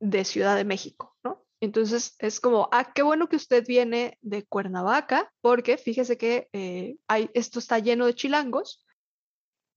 [0.00, 1.44] de Ciudad de México, ¿no?
[1.60, 6.48] Entonces es como, ah, qué bueno que usted viene de Cuernavaca, porque fíjese que
[7.08, 8.84] hay, esto está lleno de chilangos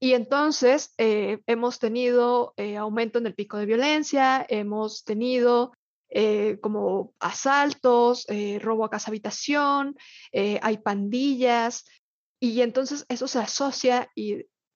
[0.04, 5.74] y entonces eh, hemos tenido eh, aumento en el pico de violencia, hemos tenido
[6.10, 8.26] eh, como asaltos,
[8.62, 9.96] robo a casa habitación,
[10.34, 11.86] hay pandillas,
[12.40, 14.10] y entonces eso se asocia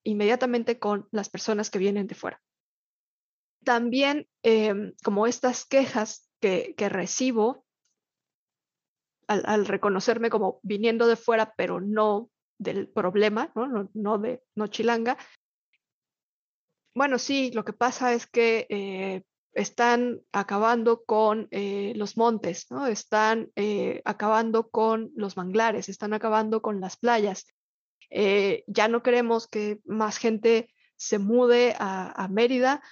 [0.04, 2.40] inmediatamente con las personas que vienen de fuera.
[3.64, 7.64] También em, como estas quejas que, recibo
[9.26, 13.90] al, reconocerme como viniendo de fuera, pero no del problema, ¿no?
[13.92, 15.18] No, de no chilanga.
[16.94, 19.22] Bueno, sí, lo que pasa es que eh,
[19.52, 22.86] están acabando con eh, los montes, ¿no?
[22.86, 27.46] Están eh, acabando con los manglares, están acabando con las playas.
[28.08, 32.82] ya no queremos que más gente se mude a, Mérida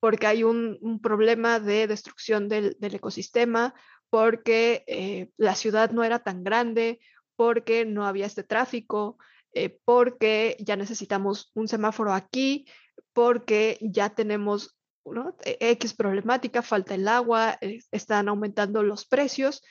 [0.00, 3.74] porque hay un, problema de destrucción del, ecosistema,
[4.10, 7.00] porque la ciudad no era tan grande
[7.38, 9.16] porque no había este tráfico,
[9.52, 12.66] eh, porque ya necesitamos un semáforo aquí,
[13.12, 14.76] porque ya tenemos
[15.44, 19.62] e, X problemática, falta el agua, eh, están aumentando los precios.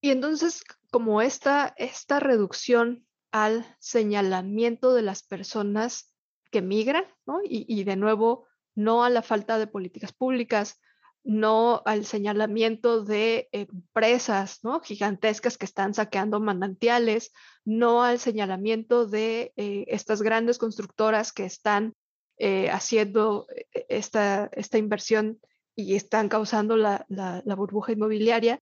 [0.00, 0.62] Y entonces,
[0.92, 6.14] como esta, esta reducción al señalamiento de las personas
[6.52, 7.04] que migran,
[7.44, 8.46] y, de nuevo,
[8.84, 10.80] no a la falta de políticas públicas,
[11.22, 14.80] no al señalamiento de empresas ¿no?
[14.80, 17.32] gigantescas que están saqueando manantiales,
[17.64, 21.94] no al señalamiento de eh, estas grandes constructoras que están
[22.38, 25.40] eh, haciendo eh, esta, esta, inversión
[25.76, 27.06] y están causando la,
[27.44, 28.60] burbuja inmobiliaria.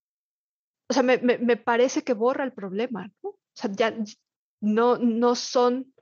[0.89, 1.19] O sea, me,
[1.57, 3.11] parece que borra el problema.
[3.21, 3.95] O sea, ya
[4.59, 5.93] no, no, son,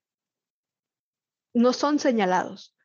[1.54, 2.76] no son señalados,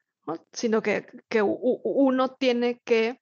[0.52, 3.20] sino que, que uno tiene que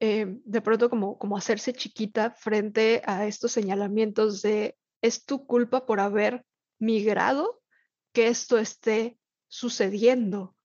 [0.00, 5.86] eh, de pronto como, como hacerse chiquita frente a estos señalamientos de es tu culpa
[5.86, 6.44] por haber
[6.78, 7.62] migrado
[8.12, 9.18] que esto esté
[9.48, 10.56] sucediendo.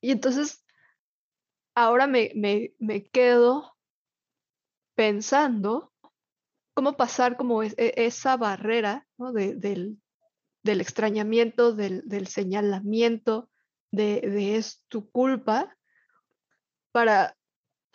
[0.00, 0.64] Y entonces,
[1.74, 2.30] ahora me,
[3.12, 3.76] quedo
[4.94, 5.92] pensando
[6.74, 9.98] cómo pasar como e, esa barrera del,
[10.62, 13.50] extrañamiento, del, señalamiento
[13.96, 15.76] de, de, es tu culpa,
[16.92, 17.36] para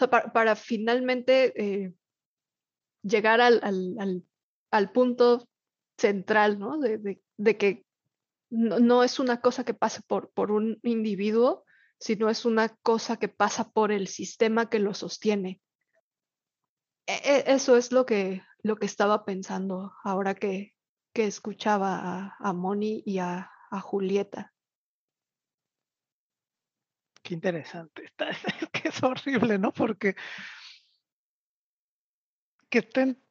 [0.08, 1.94] para, finalmente eh,
[3.04, 4.24] llegar al,
[4.94, 5.48] punto
[5.98, 6.78] central, ¿no?
[6.80, 7.86] De, que
[8.50, 11.66] no, es una cosa que pase por, por un individuo,
[12.00, 15.62] sino es una cosa que pasa por el sistema que lo sostiene.
[17.08, 20.74] E, e, eso es lo que, lo que estaba pensando ahora que,
[21.14, 24.54] escuchaba a, a Moni y a, a Julieta
[27.22, 28.12] qué interesante.
[28.62, 29.72] Es que es horrible, ¿no?
[29.72, 30.16] Porque
[32.70, 33.22] que estén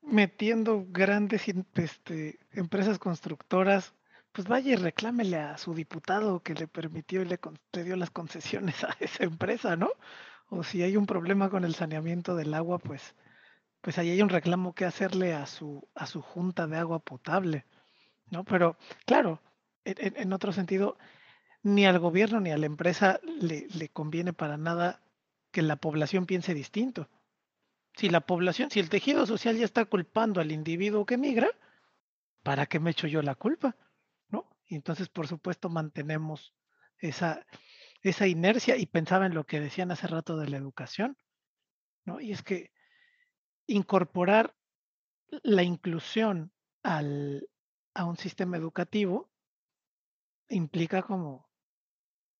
[0.00, 1.44] metiendo grandes
[1.74, 3.94] este, empresas constructoras,
[4.32, 7.38] pues vaya y reclámele a su diputado que le permitió y le,
[7.84, 9.90] dio las concesiones a esa empresa, ¿no?
[10.48, 13.14] O si hay un problema con el saneamiento del agua, pues,
[13.80, 17.66] pues ahí hay un reclamo que hacerle a su, a su junta de agua potable,
[18.30, 18.44] ¿no?
[18.44, 19.42] Pero claro,
[19.84, 20.96] en otro sentido,
[21.66, 25.02] ni al gobierno ni a la empresa le, conviene para nada
[25.50, 27.10] que la población piense distinto.
[27.96, 31.48] Si la población, si el tejido social ya está culpando al individuo que migra,
[32.44, 33.74] ¿para qué me echo yo la culpa?
[34.28, 34.48] ¿No?
[34.68, 36.54] Y entonces, por supuesto, mantenemos
[36.98, 37.44] esa,
[38.00, 41.18] esa inercia y pensaba en lo que decían hace rato de la educación,
[42.04, 42.20] ¿no?
[42.20, 42.70] Y es que
[43.66, 44.54] incorporar
[45.42, 46.52] la inclusión
[46.84, 47.48] al,
[47.92, 49.28] a un sistema educativo
[50.48, 51.45] implica como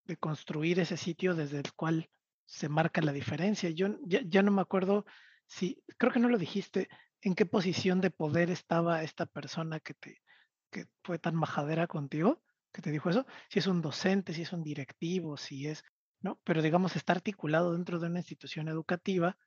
[0.07, 2.09] de construir ese sitio desde el cual
[2.45, 3.71] se marca la diferencia.
[3.71, 5.05] Yo ya, no me acuerdo
[5.47, 6.89] si, creo que no lo dijiste,
[7.21, 10.23] en qué posición de poder estaba esta persona que te
[10.71, 12.43] que fue tan majadera contigo,
[12.73, 15.85] que te dijo eso, si es un docente, si es un directivo, si es,
[16.21, 16.41] ¿no?
[16.45, 19.39] Pero digamos, está articulado dentro de una institución educativa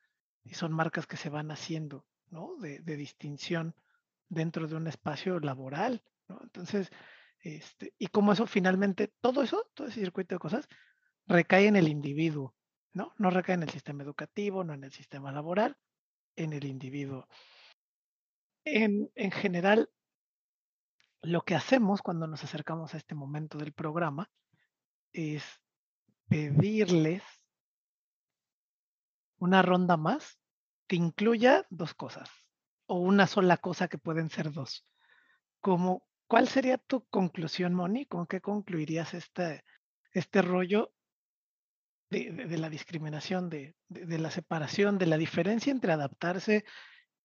[0.43, 2.55] y son marcas que se van haciendo, ¿no?
[2.55, 3.75] De, de distinción
[4.29, 6.39] dentro de un espacio laboral, ¿no?
[6.41, 6.89] Entonces,
[7.41, 10.67] este, y como eso finalmente, todo eso, todo ese circuito de cosas,
[11.25, 12.55] recae en el individuo,
[12.93, 13.13] ¿no?
[13.17, 15.77] No recae en el sistema educativo, no en el sistema laboral,
[16.35, 17.27] en el individuo.
[18.65, 19.89] En, en general,
[21.21, 24.29] lo que hacemos cuando nos acercamos a este momento del programa
[25.11, 25.43] es
[26.27, 27.23] pedirles
[29.37, 30.39] una ronda más
[30.87, 32.29] que incluya dos cosas
[32.85, 34.87] o una sola cosa que pueden ser dos,
[35.61, 38.05] como ¿Cuál sería tu conclusión, Moni?
[38.05, 39.65] ¿Con qué concluirías este,
[40.11, 40.93] este rollo
[42.11, 46.65] de, la discriminación, de, la separación, de la diferencia entre adaptarse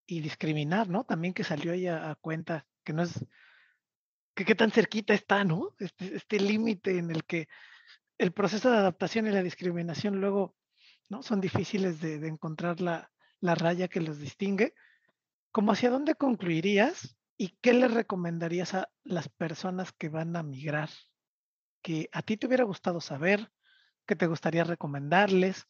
[0.07, 1.03] y discriminar, ¿no?
[1.03, 3.23] También que salió ahí a, cuenta que no es,
[4.33, 5.75] que qué tan cerquita está, ¿no?
[5.77, 7.47] Este, este límite en el que
[8.17, 10.55] el proceso de adaptación y la discriminación luego,
[11.09, 11.21] ¿no?
[11.21, 14.73] Son difíciles de, encontrar la, la raya que los distingue.
[15.51, 20.89] ¿Cómo hacia dónde concluirías ¿Y qué le recomendarías a las personas que van a migrar?
[21.81, 23.51] Que a ti te hubiera gustado saber,
[24.05, 25.67] que te gustaría recomendarles,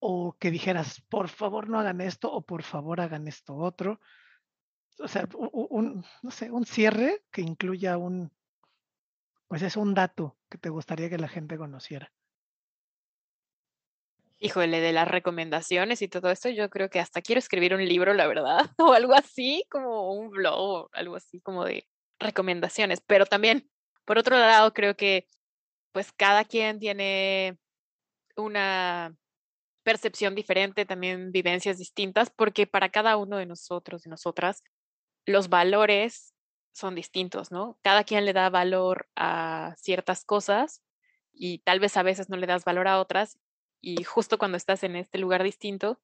[0.00, 4.00] o que dijeras, por favor no hagan esto, o por favor hagan esto otro.
[4.98, 8.32] O sea, un, no sé, un cierre que incluya un,
[9.46, 12.12] pues es un dato que te gustaría que la gente conociera.
[14.44, 18.12] Híjole, de las recomendaciones y todo esto, yo creo que hasta quiero escribir un libro,
[18.12, 21.88] la verdad, o algo así, como un blog, algo así como de
[22.18, 23.00] recomendaciones.
[23.00, 23.70] Pero también,
[24.04, 25.28] por otro lado, creo que
[25.92, 27.58] pues cada quien tiene
[28.36, 29.16] una
[29.82, 34.62] percepción diferente, también vivencias distintas, porque para cada uno de nosotros y nosotras,
[35.26, 36.34] los valores
[36.74, 37.78] son distintos, ¿no?
[37.82, 40.82] Cada quien le da valor a ciertas cosas
[41.32, 43.38] y tal vez a veces no le das valor a otras
[43.84, 46.00] y justo cuando estás en este lugar distinto,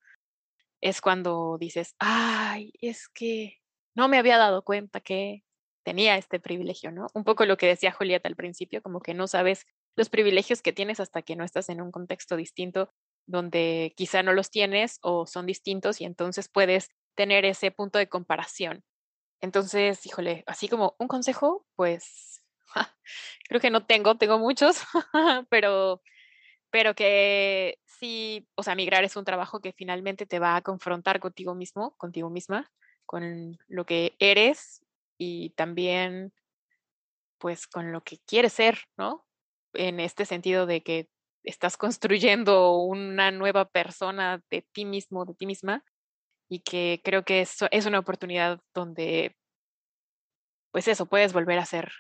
[0.81, 3.59] es cuando dices, ay, es que
[3.95, 5.45] no me había dado cuenta que
[5.83, 7.09] tenía este privilegio, ¿no?
[7.15, 9.67] Un poco lo que decía Julieta al principio, como que no sabes
[9.97, 12.93] los privilegios que tienes hasta que no estás en un contexto distinto
[13.27, 18.09] donde quizá no los tienes o son distintos y entonces puedes tener ese punto de
[18.09, 18.85] comparación.
[19.41, 22.43] Entonces, híjole, así como un consejo, pues
[23.49, 24.83] creo que no tengo, tengo muchos,
[25.51, 26.03] pero,
[26.71, 31.21] pero que sí, o sea, migrar es un trabajo que finalmente te va a confrontar
[31.21, 32.71] contigo mismo, contigo misma,
[33.07, 34.85] con lo que eres
[35.19, 36.33] y también
[37.39, 39.27] pues con lo que quieres ser, ¿no?
[39.75, 41.09] En este sentido de que
[41.45, 45.85] estás construyendo una nueva persona de ti mismo, de ti misma,
[46.51, 49.37] y que creo que es, es una oportunidad donde,
[50.73, 51.91] pues eso, puedes volver a ser,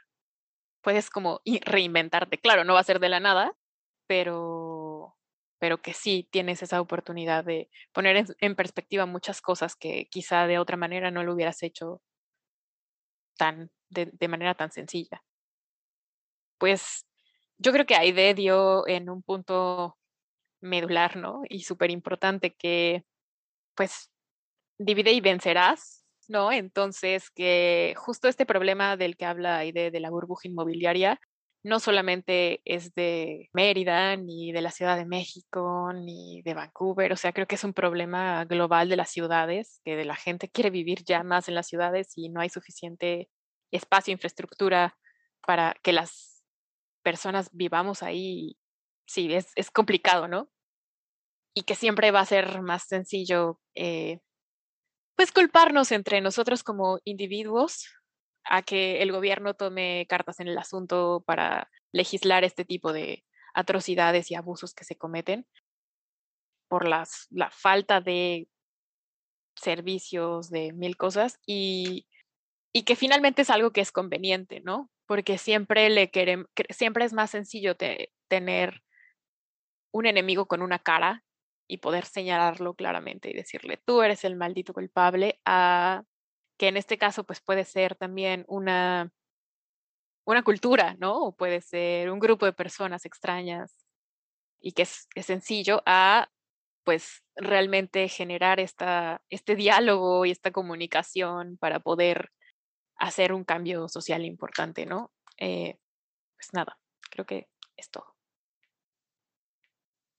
[0.82, 2.38] puedes como reinventarte.
[2.38, 3.52] Claro, no va a ser de la nada,
[4.11, 5.16] pero,
[5.61, 10.59] pero que sí tienes esa oportunidad de poner en, perspectiva muchas cosas que quizá de
[10.59, 12.03] otra manera no lo hubieras hecho
[13.39, 15.23] tan, de, manera tan sencilla.
[16.59, 17.07] Pues
[17.59, 19.97] yo creo que Aide dio en un punto
[20.61, 21.43] medular, ¿no?
[21.49, 23.05] Y súper importante que,
[23.77, 24.11] pues,
[24.78, 26.51] divide y vencerás, ¿no?
[26.53, 31.20] Entonces, que justo este problema del que habla Aide de la burbuja inmobiliaria,
[31.62, 37.16] no solamente es de Mérida, ni de la Ciudad de México, ni de Vancouver, o
[37.16, 40.70] sea, creo que es un problema global de las ciudades, que de la gente quiere
[40.70, 43.28] vivir ya más en las ciudades y no hay suficiente
[43.70, 44.97] espacio, infraestructura
[45.47, 46.43] para que las
[47.03, 48.57] personas vivamos ahí,
[49.07, 50.51] sí, es, es complicado, ¿no?
[51.55, 54.20] Y que siempre va a ser más sencillo, eh,
[55.16, 57.87] pues, culparnos entre nosotros como individuos
[58.45, 64.31] a que el gobierno tome cartas en el asunto para legislar este tipo de atrocidades
[64.31, 65.47] y abusos que se cometen
[66.69, 68.49] por las, la falta de
[69.57, 72.07] servicios, de mil cosas, y,
[72.73, 74.91] y que finalmente es algo que es conveniente, ¿no?
[75.11, 77.77] porque siempre le queremos, siempre es más sencillo
[78.29, 78.81] tener
[79.93, 81.25] un enemigo con una cara
[81.69, 86.05] y poder señalarlo claramente y decirle, tú eres el maldito culpable, a
[86.61, 89.11] que en este caso pues puede ser también una,
[90.27, 91.16] una cultura, ¿no?
[91.16, 93.74] O puede ser un grupo de personas extrañas
[94.61, 96.31] y que es, sencillo a
[96.85, 102.31] pues realmente generar esta, este diálogo y esta comunicación para poder
[102.97, 105.15] hacer un cambio social importante, ¿no?
[105.39, 105.78] Eh,
[106.35, 106.78] pues nada,
[107.11, 108.15] creo que es todo.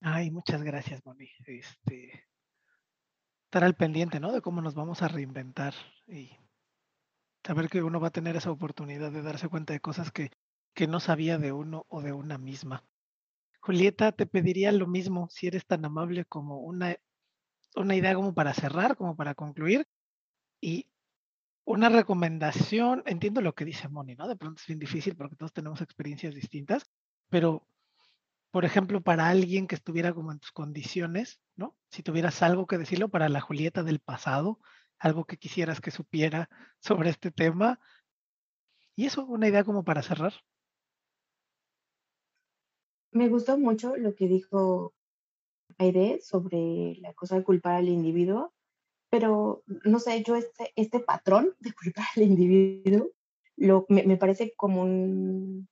[0.02, 1.30] Ay, muchas gracias, Moni.
[1.46, 2.31] Este,
[3.52, 4.32] estar al pendiente, ¿no?
[4.32, 5.74] De cómo nos vamos a reinventar
[6.08, 6.32] y
[7.46, 10.32] saber que uno va a tener esa oportunidad de darse cuenta de cosas que,
[10.74, 12.86] que no sabía de uno o de una misma.
[13.60, 16.96] Julieta, te pediría lo mismo, si eres tan amable como una,
[17.76, 19.86] una idea como para cerrar, como para concluir,
[20.62, 20.88] y
[21.66, 24.30] una recomendación, entiendo lo que dice Moni, ¿no?
[24.30, 26.90] De pronto es bien difícil porque todos tenemos experiencias distintas,
[27.28, 27.68] pero,
[28.52, 31.76] por ejemplo, para alguien que estuviera como en tus condiciones, ¿no?
[31.90, 34.60] Si tuvieras algo que decirlo para la Julieta del pasado,
[35.00, 36.50] algo que quisieras que supiera
[36.80, 37.80] sobre este tema.
[38.96, 40.34] Y eso, una idea como para cerrar.
[43.12, 44.94] Me gustó mucho lo que dijo
[45.78, 48.54] Aide sobre la cosa de culpar al individuo
[49.12, 53.10] pero no sé, yo este, este patrón de culpar al individuo
[53.58, 55.68] lo, me, me, parece como, un,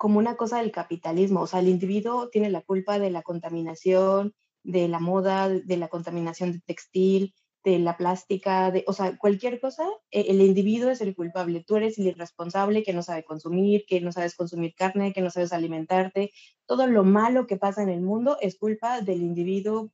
[0.00, 1.42] como una cosa del capitalismo.
[1.42, 5.88] O sea, el individuo tiene la culpa de la contaminación, de la moda, de la
[5.88, 11.02] contaminación de textil, de la plástica, de, o sea, cualquier cosa, e, el individuo es
[11.02, 11.62] el culpable.
[11.66, 15.28] Tú eres el irresponsable que no sabe consumir, que no sabes consumir carne, que no
[15.28, 16.32] sabes alimentarte.
[16.64, 19.92] Todo lo malo que pasa en el mundo es culpa del individuo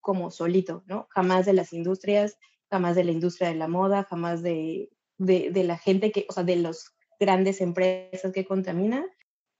[0.00, 1.08] como solito, ¿no?
[1.10, 2.38] Jamás de las industrias,
[2.70, 4.88] jamás de la industria de la moda, jamás de,
[5.18, 9.04] de, la gente que, o sea, de las grandes empresas que contaminan.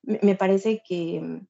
[0.03, 1.43] Me, parece que,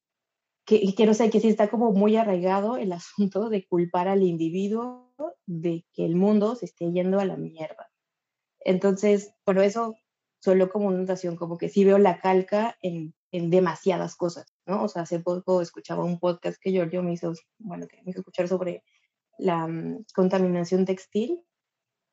[0.66, 4.22] que, que, no sé, que sí está como muy arraigado el asunto de culpar al
[4.22, 5.12] individuo
[5.46, 7.90] de que el mundo se esté yendo a la mierda.
[8.60, 9.96] Entonces, por eso,
[10.40, 14.84] solo como una notación, como que sí veo la calca en en demasiadas cosas, ¿no?
[14.84, 18.20] O sea, hace poco escuchaba un podcast que Giorgio me hizo, bueno, que me hizo
[18.20, 18.84] escuchar sobre
[19.38, 21.42] la mm, contaminación textil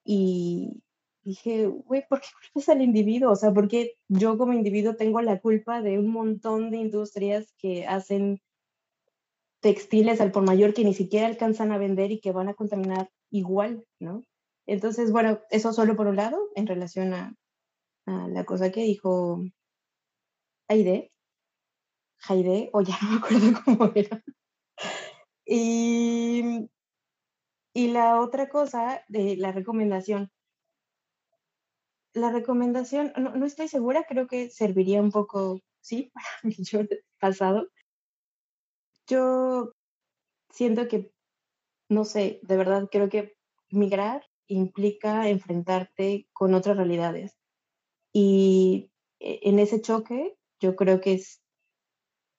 [0.05, 0.81] y
[1.23, 3.31] dije, güey, ¿por qué culpas al individuo?
[3.31, 7.85] O sea, porque yo como individuo tengo la culpa de un montón de industrias que
[7.87, 8.41] hacen
[9.61, 13.09] textiles al por mayor que ni siquiera alcanzan a vender y que van a contaminar
[13.29, 14.23] igual, ¿no?
[14.65, 17.35] Entonces, bueno, eso solo por un lado, en relación a,
[18.05, 19.43] a la cosa que dijo
[20.67, 21.11] Aide,
[22.19, 24.23] Jaide, o ya no me acuerdo cómo era.
[25.45, 26.69] Y,
[27.73, 30.31] y la otra cosa de la recomendación.
[32.13, 36.55] La recomendación, no, estoy segura, creo que serviría un poco, sí, para mí.
[36.59, 36.81] Yo
[37.19, 37.69] pasado.
[39.07, 39.73] Yo
[40.51, 41.11] siento que,
[41.89, 43.37] no sé, de verdad creo que
[43.69, 47.37] migrar implica enfrentarte con otras realidades.
[48.13, 51.41] Y e, en ese choque, yo creo que es,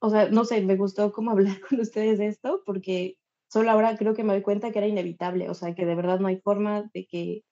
[0.01, 3.19] o sea, no sé, me gustó como hablar con ustedes de esto, porque
[3.49, 6.21] solo ahora creo que me doy cuenta que era inevitable, o sea, que de verdad
[6.21, 7.45] no hay forma de que,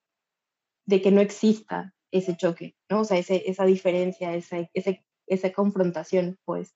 [0.86, 3.00] de que no exista ese choque, ¿no?
[3.00, 6.74] O sea, ese, esa diferencia, esa, ese, esa confrontación, pues.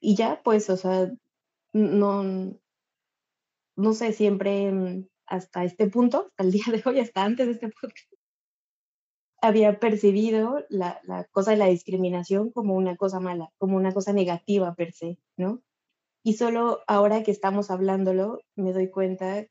[0.00, 1.12] Y ya, pues, o sea,
[1.72, 2.24] no,
[3.76, 7.52] no sé, siempre mm, hasta este punto, hasta el día de hoy, hasta antes de
[7.52, 8.12] este podcast,
[9.40, 14.12] había percibido la, la, cosa de la discriminación como una cosa mala, como una cosa
[14.12, 15.62] negativa per se, ¿no?
[16.24, 19.44] Y solo ahora que estamos hablándolo, me doy cuenta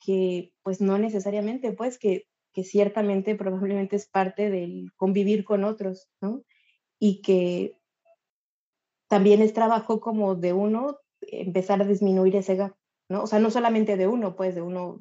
[0.00, 6.08] que pues no necesariamente, pues que, que ciertamente probablemente es parte del convivir con otros,
[6.20, 6.44] ¿no?
[6.98, 7.76] Y que
[9.08, 12.74] también es trabajo como de uno empezar a disminuir ese gap,
[13.08, 13.22] ¿no?
[13.22, 14.98] O sea, no solamente de uno, pues de uno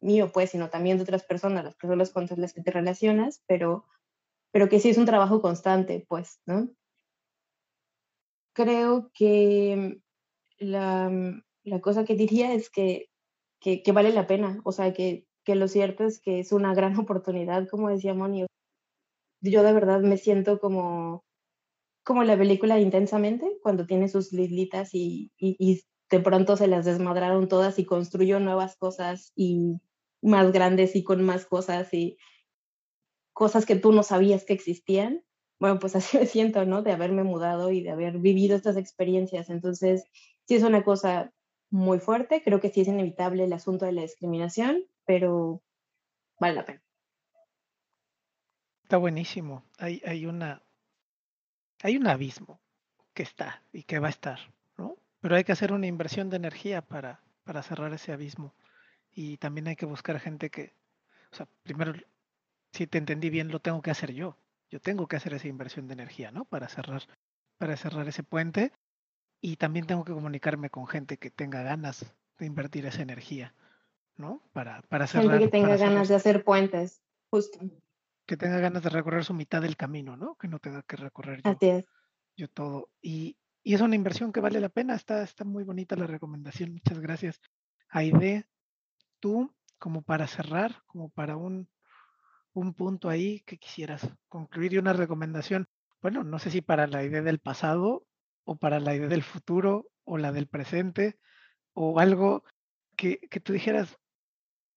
[0.00, 3.84] mío, pues, sino también de otras personas, las personas con las que te relacionas, pero,
[4.50, 6.70] pero que sí es un trabajo constante, pues, ¿no?
[8.52, 10.00] Creo que
[10.58, 11.10] la,
[11.62, 13.10] la cosa que diría es que,
[13.60, 16.74] que, que, vale la pena, o sea, que, que lo cierto es que es una
[16.74, 18.46] gran oportunidad, como decía Moni.
[19.42, 21.24] Yo de verdad me siento como,
[22.04, 26.84] como la película Intensamente, cuando tiene sus lislitas y, y, y de pronto se las
[26.84, 29.80] desmadraron todas y construyó nuevas cosas y
[30.22, 32.16] más grandes y con más cosas y
[33.32, 35.24] cosas que tú no sabías que existían.
[35.58, 36.82] Bueno, pues así me siento, ¿no?
[36.82, 39.50] De haberme mudado y de haber vivido estas experiencias.
[39.50, 40.04] Entonces,
[40.46, 41.32] sí es una cosa
[41.70, 42.42] muy fuerte.
[42.44, 45.60] Creo que sí es inevitable el asunto de la discriminación, pero
[46.38, 46.80] vale la pena.
[48.84, 49.64] Está buenísimo.
[49.76, 50.62] Hay, hay, una,
[51.82, 52.60] hay un abismo
[53.12, 54.38] que está y que va a estar,
[54.78, 54.96] ¿no?
[55.18, 58.54] Pero hay que hacer una inversión de energía para, para cerrar ese abismo
[59.10, 60.76] y también hay que buscar gente que,
[61.32, 61.92] o sea, primero,
[62.70, 64.36] si te entendí bien, lo tengo que hacer yo.
[64.70, 66.44] Yo tengo que hacer esa inversión de energía, ¿no?
[66.44, 67.02] Para cerrar,
[67.58, 68.72] para cerrar ese puente.
[69.40, 73.54] Y también tengo que comunicarme con gente que tenga ganas de invertir esa energía,
[74.20, 74.42] ¿no?
[74.52, 75.30] Para, para cerrar.
[75.30, 77.58] Gente que tenga ganas de hacer puentes, justo.
[78.26, 80.36] Que tenga ganas de recorrer su mitad del camino, ¿no?
[80.36, 81.84] Que no tenga que recorrer yo, Así es.
[82.36, 82.90] yo todo.
[83.02, 84.94] Y, y es una inversión que vale la pena.
[84.94, 86.72] Está, está muy bonita la recomendación.
[86.72, 87.40] Muchas gracias.
[87.88, 88.46] Aide,
[89.18, 91.68] tú, como para cerrar, como para un,
[92.52, 95.66] un punto ahí que quisieras concluir y una recomendación,
[96.02, 98.06] bueno, no sé si para la idea del pasado
[98.44, 101.18] o para la idea del futuro o la del presente
[101.72, 102.44] o algo
[102.96, 103.96] que, que tú dijeras,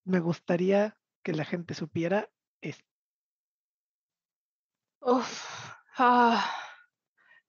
[0.05, 2.29] me gustaría que la gente supiera
[2.61, 2.85] esto.
[5.01, 6.49] Uf, ah,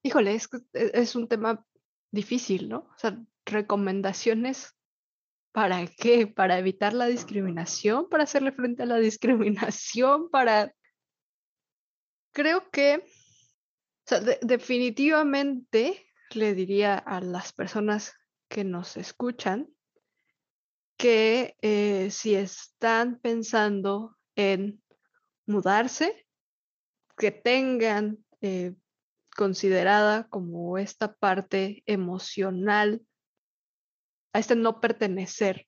[0.03, 1.65] híjole, es, e, es un tema
[2.11, 2.91] difícil, ¿no?
[2.95, 4.75] O sea, recomendaciones
[5.55, 6.27] ¿Para qué?
[6.27, 8.09] ¿Para evitar la discriminación?
[8.09, 10.29] ¿Para hacerle frente a la discriminación?
[10.29, 10.75] ¿Para...?
[12.33, 18.15] Creo que, o sea, definitivamente le diría a las personas
[18.49, 19.73] que nos escuchan
[20.97, 24.83] que eh, si están pensando en
[25.47, 26.27] mudarse,
[27.17, 28.75] que tengan eh,
[29.37, 33.05] considerada como esta parte emocional
[34.33, 35.67] a este no pertenecer.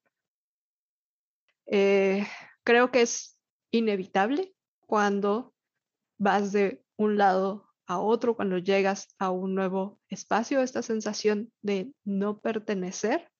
[1.66, 2.26] Eh,
[2.64, 3.38] creo que es
[3.70, 5.54] inevitable cuando
[6.18, 11.92] vas de un lado a otro, cuando llegas a un nuevo espacio, esta sensación de
[12.04, 13.30] no pertenecer.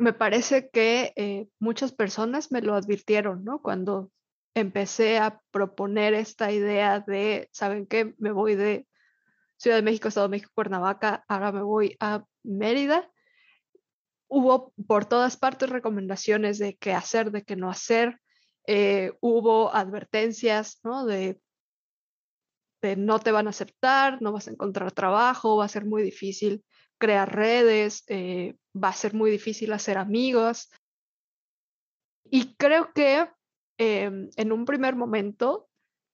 [0.00, 3.60] Me parece que eh, muchas personas me lo advirtieron, ¿no?
[3.62, 4.10] Cuando
[4.54, 8.14] empecé a proponer esta idea de, ¿saben qué?
[8.18, 8.86] Me voy de
[9.56, 13.10] Ciudad de México, Estado de México, Cuernavaca, ahora me voy a Mérida
[14.30, 18.20] hubo por todas partes recomendaciones de qué hacer, de qué no hacer.
[18.66, 21.04] Eh, hubo advertencias, ¿no?
[21.04, 21.40] De,
[22.80, 26.02] de no te van a aceptar, no vas a encontrar trabajo, va a ser muy
[26.02, 26.64] difícil
[27.00, 30.70] crear redes, eh, va a ser muy difícil hacer amigos.
[32.24, 33.28] Y creo que
[33.78, 35.68] em, en un primer momento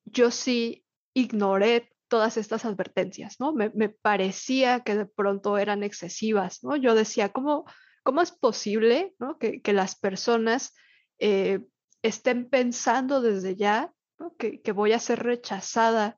[0.04, 3.52] yo sí ignoré todas estas advertencias, ¿no?
[3.52, 6.76] Me, parecía que de pronto eran excesivas, ¿no?
[6.76, 7.66] Yo decía, ¿cómo,
[8.06, 10.76] ¿Cómo es posible que, las personas
[11.18, 11.58] eh,
[12.02, 13.92] estén pensando desde ya
[14.38, 16.16] que, voy a ser rechazada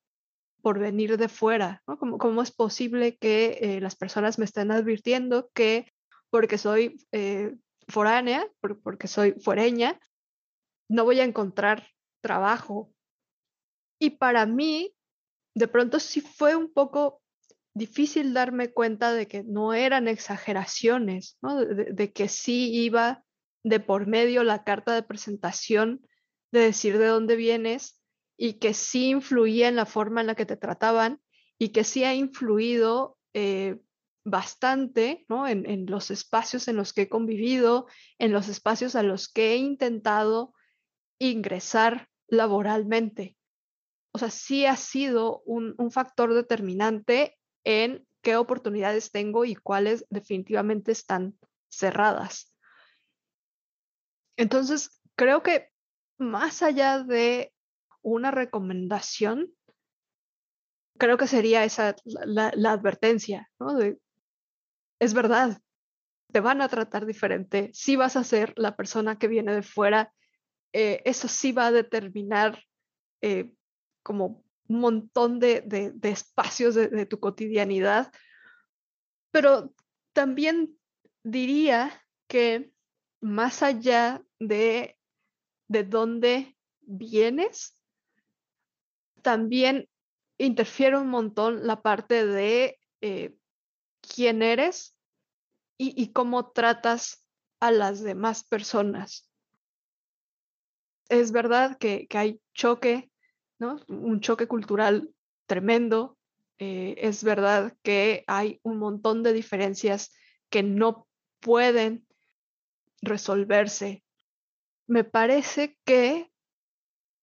[0.69, 1.83] por venir de fuera?
[1.87, 5.91] ¿Cómo, es posible que eh, las personas me estén advirtiendo que
[6.29, 7.57] porque soy eh,
[7.89, 8.47] foránea,
[8.83, 9.99] porque soy fuereña,
[10.91, 11.89] no voy a encontrar
[12.21, 12.93] trabajo?
[13.99, 14.95] Y para mí,
[15.55, 17.23] de pronto sí fue un poco
[17.73, 23.25] difícil darme cuenta de que no eran exageraciones, De, que sí iba
[23.65, 26.07] de por medio la carta de presentación
[26.53, 27.98] de decir de dónde vienes
[28.39, 31.21] y que sí influía en la forma en la que te trataban
[31.59, 33.81] y que sí ha influido eh,
[34.25, 37.89] bastante en, los espacios en los que he convivido,
[38.19, 40.55] en los espacios a los que he intentado
[41.19, 43.37] ingresar laboralmente.
[44.13, 50.07] O sea, sí ha sido un, un factor determinante en qué oportunidades tengo y cuáles
[50.11, 51.37] definitivamente están
[51.69, 52.55] cerradas.
[54.37, 55.71] Entonces, creo que
[56.19, 57.53] más allá de
[58.15, 59.53] una recomendación,
[60.99, 63.75] creo que sería esa la, advertencia, ¿no?
[63.75, 63.99] De,
[64.99, 65.61] es verdad,
[66.33, 70.13] te van a tratar diferente, sí vas a ser la persona que viene de fuera,
[70.73, 72.63] eh, eso sí va a determinar
[73.23, 73.53] eh,
[74.03, 75.65] como un montón de,
[76.03, 78.13] espacios de, tu cotidianidad,
[79.31, 79.73] pero
[80.13, 80.79] también
[81.23, 82.71] diría que
[83.21, 84.99] más allá de,
[85.69, 87.78] de dónde vienes,
[89.23, 89.89] también
[90.39, 93.35] interfiere un montón la parte de eh,
[94.01, 94.97] quién eres
[95.81, 97.25] y, cómo tratas
[97.61, 99.31] a las demás personas.
[101.09, 103.13] Es verdad que, hay choque,
[103.61, 103.81] ¿no?
[103.87, 105.15] Un choque cultural
[105.47, 106.19] tremendo.
[106.59, 110.13] Eh, es verdad que hay un montón de diferencias
[110.51, 111.07] que no
[111.39, 112.05] pueden
[113.01, 114.03] resolverse.
[114.89, 116.33] Me parece que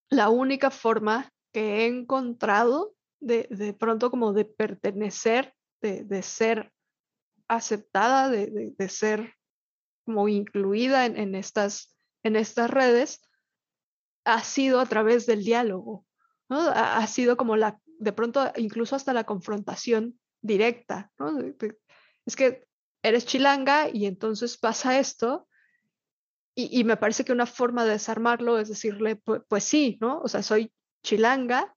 [0.10, 6.74] la única forma que he encontrado de, pronto como de pertenecer, de, ser
[7.48, 9.36] aceptada, de, ser
[10.04, 13.22] como incluida en, estas, en estas redes,
[14.26, 16.06] ha sido a través del diálogo,
[16.50, 21.10] Ha, sido como la, de pronto incluso hasta la confrontación directa,
[22.26, 22.66] es que
[23.02, 25.48] eres chilanga y entonces pasa esto,
[26.54, 30.20] y, me parece que una forma de desarmarlo es decirle, pues, pues sí, ¿no?
[30.20, 30.72] O sea, soy
[31.06, 31.74] chilanga,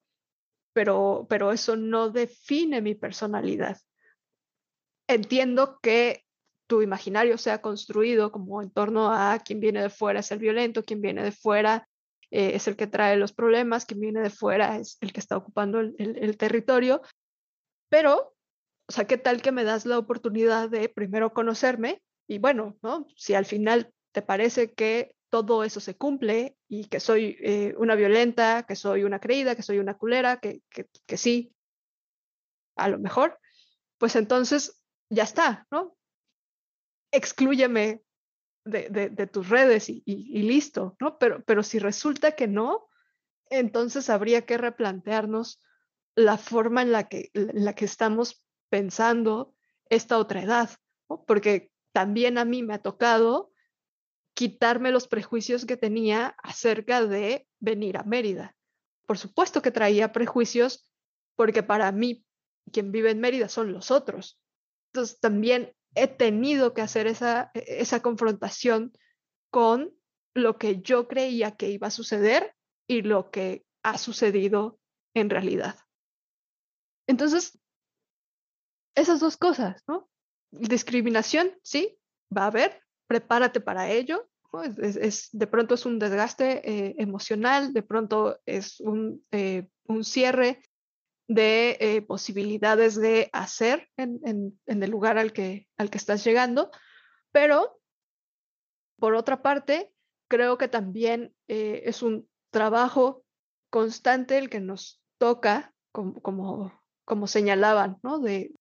[0.72, 3.78] pero, pero eso no define mi personalidad.
[5.06, 6.24] Entiendo que
[6.66, 10.84] tu imaginario sea construido como en torno a quien viene de fuera es el violento,
[10.84, 11.88] quien viene de fuera
[12.30, 15.36] eh, es el que trae los problemas, quien viene de fuera es el que está
[15.36, 17.00] ocupando el, el, territorio,
[17.88, 18.36] pero,
[18.86, 22.02] o sea, ¿qué tal que me das la oportunidad de primero conocerme?
[22.26, 23.06] Y bueno, ¿no?
[23.16, 27.94] Si al final te parece que todo eso se cumple y que soy eh, una
[27.94, 31.54] violenta, que soy una creída, que soy una culera, que, que, sí,
[32.76, 33.38] a lo mejor,
[33.98, 35.96] pues entonces ya está, ¿no?
[37.12, 38.02] Exclúyeme
[38.64, 41.18] de, de, tus redes y, y, listo, ¿no?
[41.18, 42.88] Pero, pero si resulta que no,
[43.50, 45.60] entonces habría que replantearnos
[46.14, 49.54] la forma en la que, en la que estamos pensando
[49.88, 50.70] esta otra edad,
[51.08, 51.24] ¿no?
[51.24, 53.52] Porque también a mí me ha tocado
[54.38, 58.54] quitarme los prejuicios que tenía acerca de venir a Mérida.
[59.04, 60.88] Por supuesto que traía prejuicios
[61.34, 62.24] porque para mí
[62.72, 64.40] quien vive en Mérida son los otros.
[64.92, 68.92] Entonces también he tenido que hacer esa, e, esa confrontación
[69.50, 69.92] con
[70.34, 72.54] lo que yo creía que iba a suceder
[72.86, 74.78] y lo que ha sucedido
[75.14, 75.80] en realidad.
[77.08, 77.58] Entonces,
[78.94, 80.08] esas dos cosas, ¿no?
[80.52, 81.98] Discriminación, sí,
[82.30, 84.28] va a haber, prepárate para ello.
[84.78, 90.62] Es, de pronto es un desgaste eh, emocional, de pronto es un, eh, un cierre
[91.28, 96.70] de eh, posibilidades de hacer en, en, el lugar al que, al que estás llegando,
[97.30, 97.78] pero
[98.98, 99.92] por otra parte,
[100.28, 103.24] creo que también es un trabajo
[103.70, 108.18] constante el que nos toca, como, como, como señalaban, ¿no?
[108.18, 108.54] de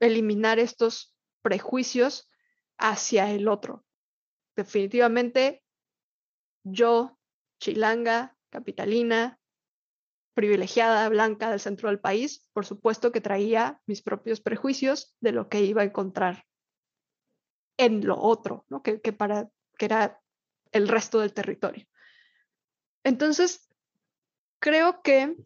[0.00, 2.29] eliminar estos prejuicios
[2.80, 3.84] hacia el otro.
[4.56, 5.62] Definitivamente,
[6.64, 7.18] yo,
[7.60, 9.38] chilanga, capitalina,
[10.34, 15.48] privilegiada, blanca del centro del país, por supuesto que traía mis propios prejuicios de lo
[15.48, 16.46] que iba a encontrar
[17.76, 18.82] en lo otro, ¿no?
[18.82, 20.20] que, para, que era
[20.72, 21.86] el resto del territorio.
[23.04, 23.68] Entonces,
[24.60, 25.36] creo que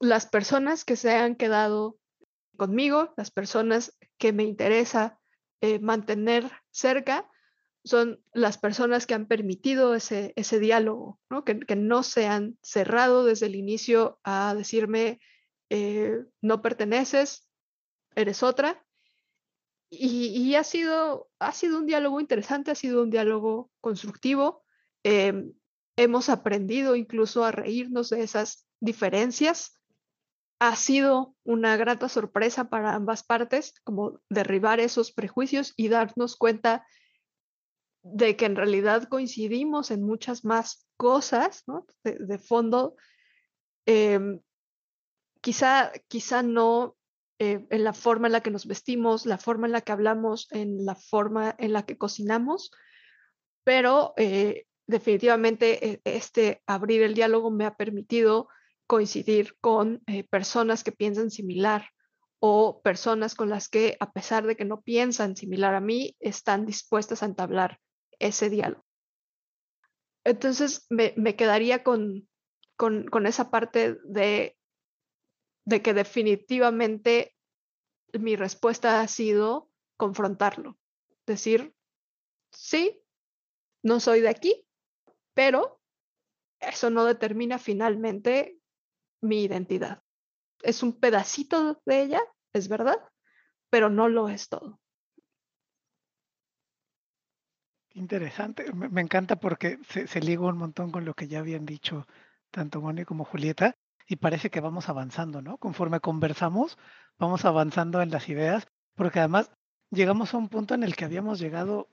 [0.00, 1.98] las personas que se han quedado
[2.56, 5.17] conmigo, las personas que me interesa
[5.60, 7.28] eh, mantener cerca
[7.84, 11.44] son las personas que han permitido ese, ese diálogo, ¿no?
[11.44, 15.20] Que, no se han cerrado desde el inicio a decirme,
[15.70, 17.48] eh, no perteneces,
[18.14, 18.84] eres otra.
[19.90, 24.62] Y, ha, sido, ha sido un diálogo interesante, ha sido un diálogo constructivo.
[25.02, 25.54] Em,
[25.96, 29.77] hemos aprendido incluso a reírnos de esas diferencias
[30.60, 36.86] ha sido una grata sorpresa para ambas partes, como derribar esos prejuicios y darnos cuenta
[38.02, 41.64] de que en realidad coincidimos en muchas más cosas.
[42.02, 42.96] De, fondo,
[43.86, 44.40] em,
[45.40, 46.96] quizá, quizá no
[47.38, 50.48] eh, en la forma en la que nos vestimos, la forma en la que hablamos,
[50.50, 52.72] en la forma en la que cocinamos,
[53.62, 58.48] pero eh, definitivamente eh, este abrir el diálogo me ha permitido
[58.88, 61.90] coincidir con personas que piensan similar
[62.40, 66.66] o personas con las que, a pesar de que no piensan similar a mí, están
[66.66, 67.78] dispuestas a entablar
[68.18, 68.84] ese diálogo.
[70.24, 72.28] Entonces me, quedaría con,
[72.76, 74.58] con, esa parte de
[75.68, 77.36] de que definitivamente
[78.14, 80.78] mi respuesta ha sido confrontarlo,
[81.26, 81.74] decir,
[82.50, 83.02] sí,
[83.82, 84.66] no soy de aquí,
[85.34, 85.78] pero
[86.58, 88.57] eso no determina finalmente
[89.20, 90.02] mi identidad.
[90.62, 92.20] Es un pedacito de ella,
[92.52, 92.98] es verdad,
[93.70, 94.80] pero no lo es todo.
[97.94, 102.06] Interesante, me, encanta porque se, se liga un montón con lo que ya habían dicho
[102.50, 103.76] tanto Moni como Julieta
[104.06, 105.58] y parece que vamos avanzando, ¿no?
[105.58, 106.78] Conforme conversamos,
[107.18, 109.50] vamos avanzando en las ideas, porque además
[109.90, 111.88] llegamos a un punto en el que habíamos llegado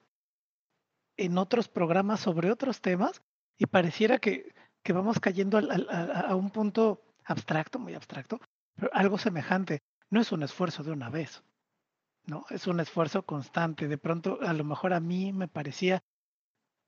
[1.17, 3.21] en otros programas sobre otros temas
[3.57, 4.53] y pareciera que,
[4.83, 8.39] que vamos cayendo a, un punto abstracto, muy abstracto,
[8.75, 9.83] pero algo semejante.
[10.09, 11.43] No es un esfuerzo de una vez,
[12.25, 12.45] ¿no?
[12.49, 13.87] Es un esfuerzo constante.
[13.87, 16.03] De pronto, a lo mejor a mí me parecía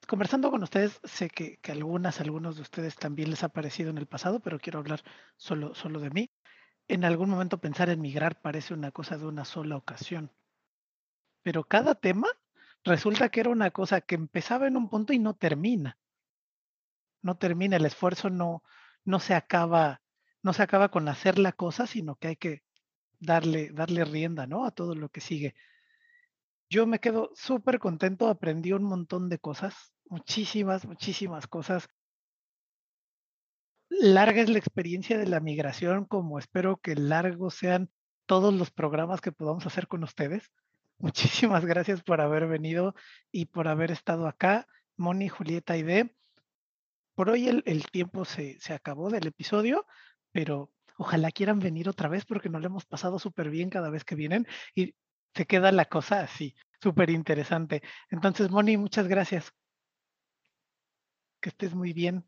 [0.05, 4.05] conversando con ustedes, sé que, algunas, algunos de ustedes también les ha parecido en el
[4.05, 5.03] pasado, pero quiero hablar
[5.35, 6.29] solo, solo de mí.
[6.87, 10.31] En algún momento pensar en migrar parece una cosa de una sola ocasión.
[11.43, 12.27] Pero cada tema
[12.83, 15.97] resulta que era una cosa que empezaba en un punto y no termina.
[17.21, 18.63] No termina, el esfuerzo no,
[19.03, 20.01] no se acaba,
[20.47, 22.63] no se acaba con hacer la cosa, sino que hay que
[23.19, 24.63] darle, darle rienda, ¿no?
[24.63, 25.55] A todo lo que sigue.
[26.69, 31.89] Yo me quedo súper contento, aprendí un montón de cosas, muchísimas, muchísimas cosas.
[33.89, 37.91] Larga es la experiencia de la migración, como espero que largos sean
[38.25, 40.49] todos los programas que podamos hacer con ustedes.
[40.97, 42.95] Muchísimas gracias por haber venido
[43.33, 44.65] y por haber estado acá,
[44.95, 46.15] Moni, Julieta y D.
[47.15, 49.85] Por hoy el, el tiempo se, se acabó del episodio,
[50.37, 54.05] pero ojalá quieran venir otra vez porque nos lo hemos pasado súper bien cada vez
[54.05, 54.45] que vienen
[54.75, 54.93] y
[55.33, 57.81] se queda la cosa así, súper interesante.
[58.11, 59.51] Entonces, Moni, muchas gracias.
[61.41, 62.23] Que estés muy bien.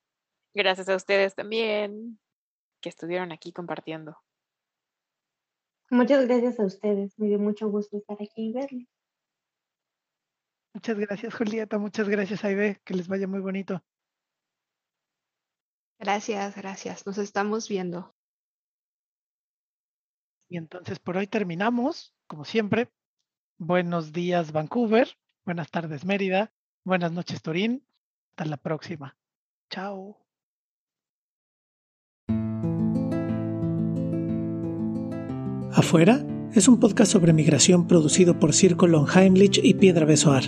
[0.56, 2.19] Gracias a ustedes también
[2.81, 4.18] que estuvieron aquí compartiendo.
[5.91, 7.14] Muchas gracias a ustedes.
[7.19, 8.88] Me dio mucho gusto estar aquí y verles.
[10.73, 11.77] Muchas gracias, Julieta.
[11.77, 12.81] Muchas gracias, Aide.
[12.84, 13.84] Que les vaya muy bonito.
[15.99, 17.05] Gracias, gracias.
[17.05, 18.15] Nos estamos viendo.
[20.49, 22.89] Y entonces por hoy terminamos, como siempre,
[23.61, 25.09] Buenos días Vancouver,
[25.43, 26.53] buenas tardes Mérida,
[26.85, 27.84] buenas noches Turín.
[28.30, 29.17] Hasta la próxima.
[29.69, 30.17] Chao.
[35.73, 40.43] Afuera es un podcast sobre migración producido por Circo Heimlich y Piedra Besoar.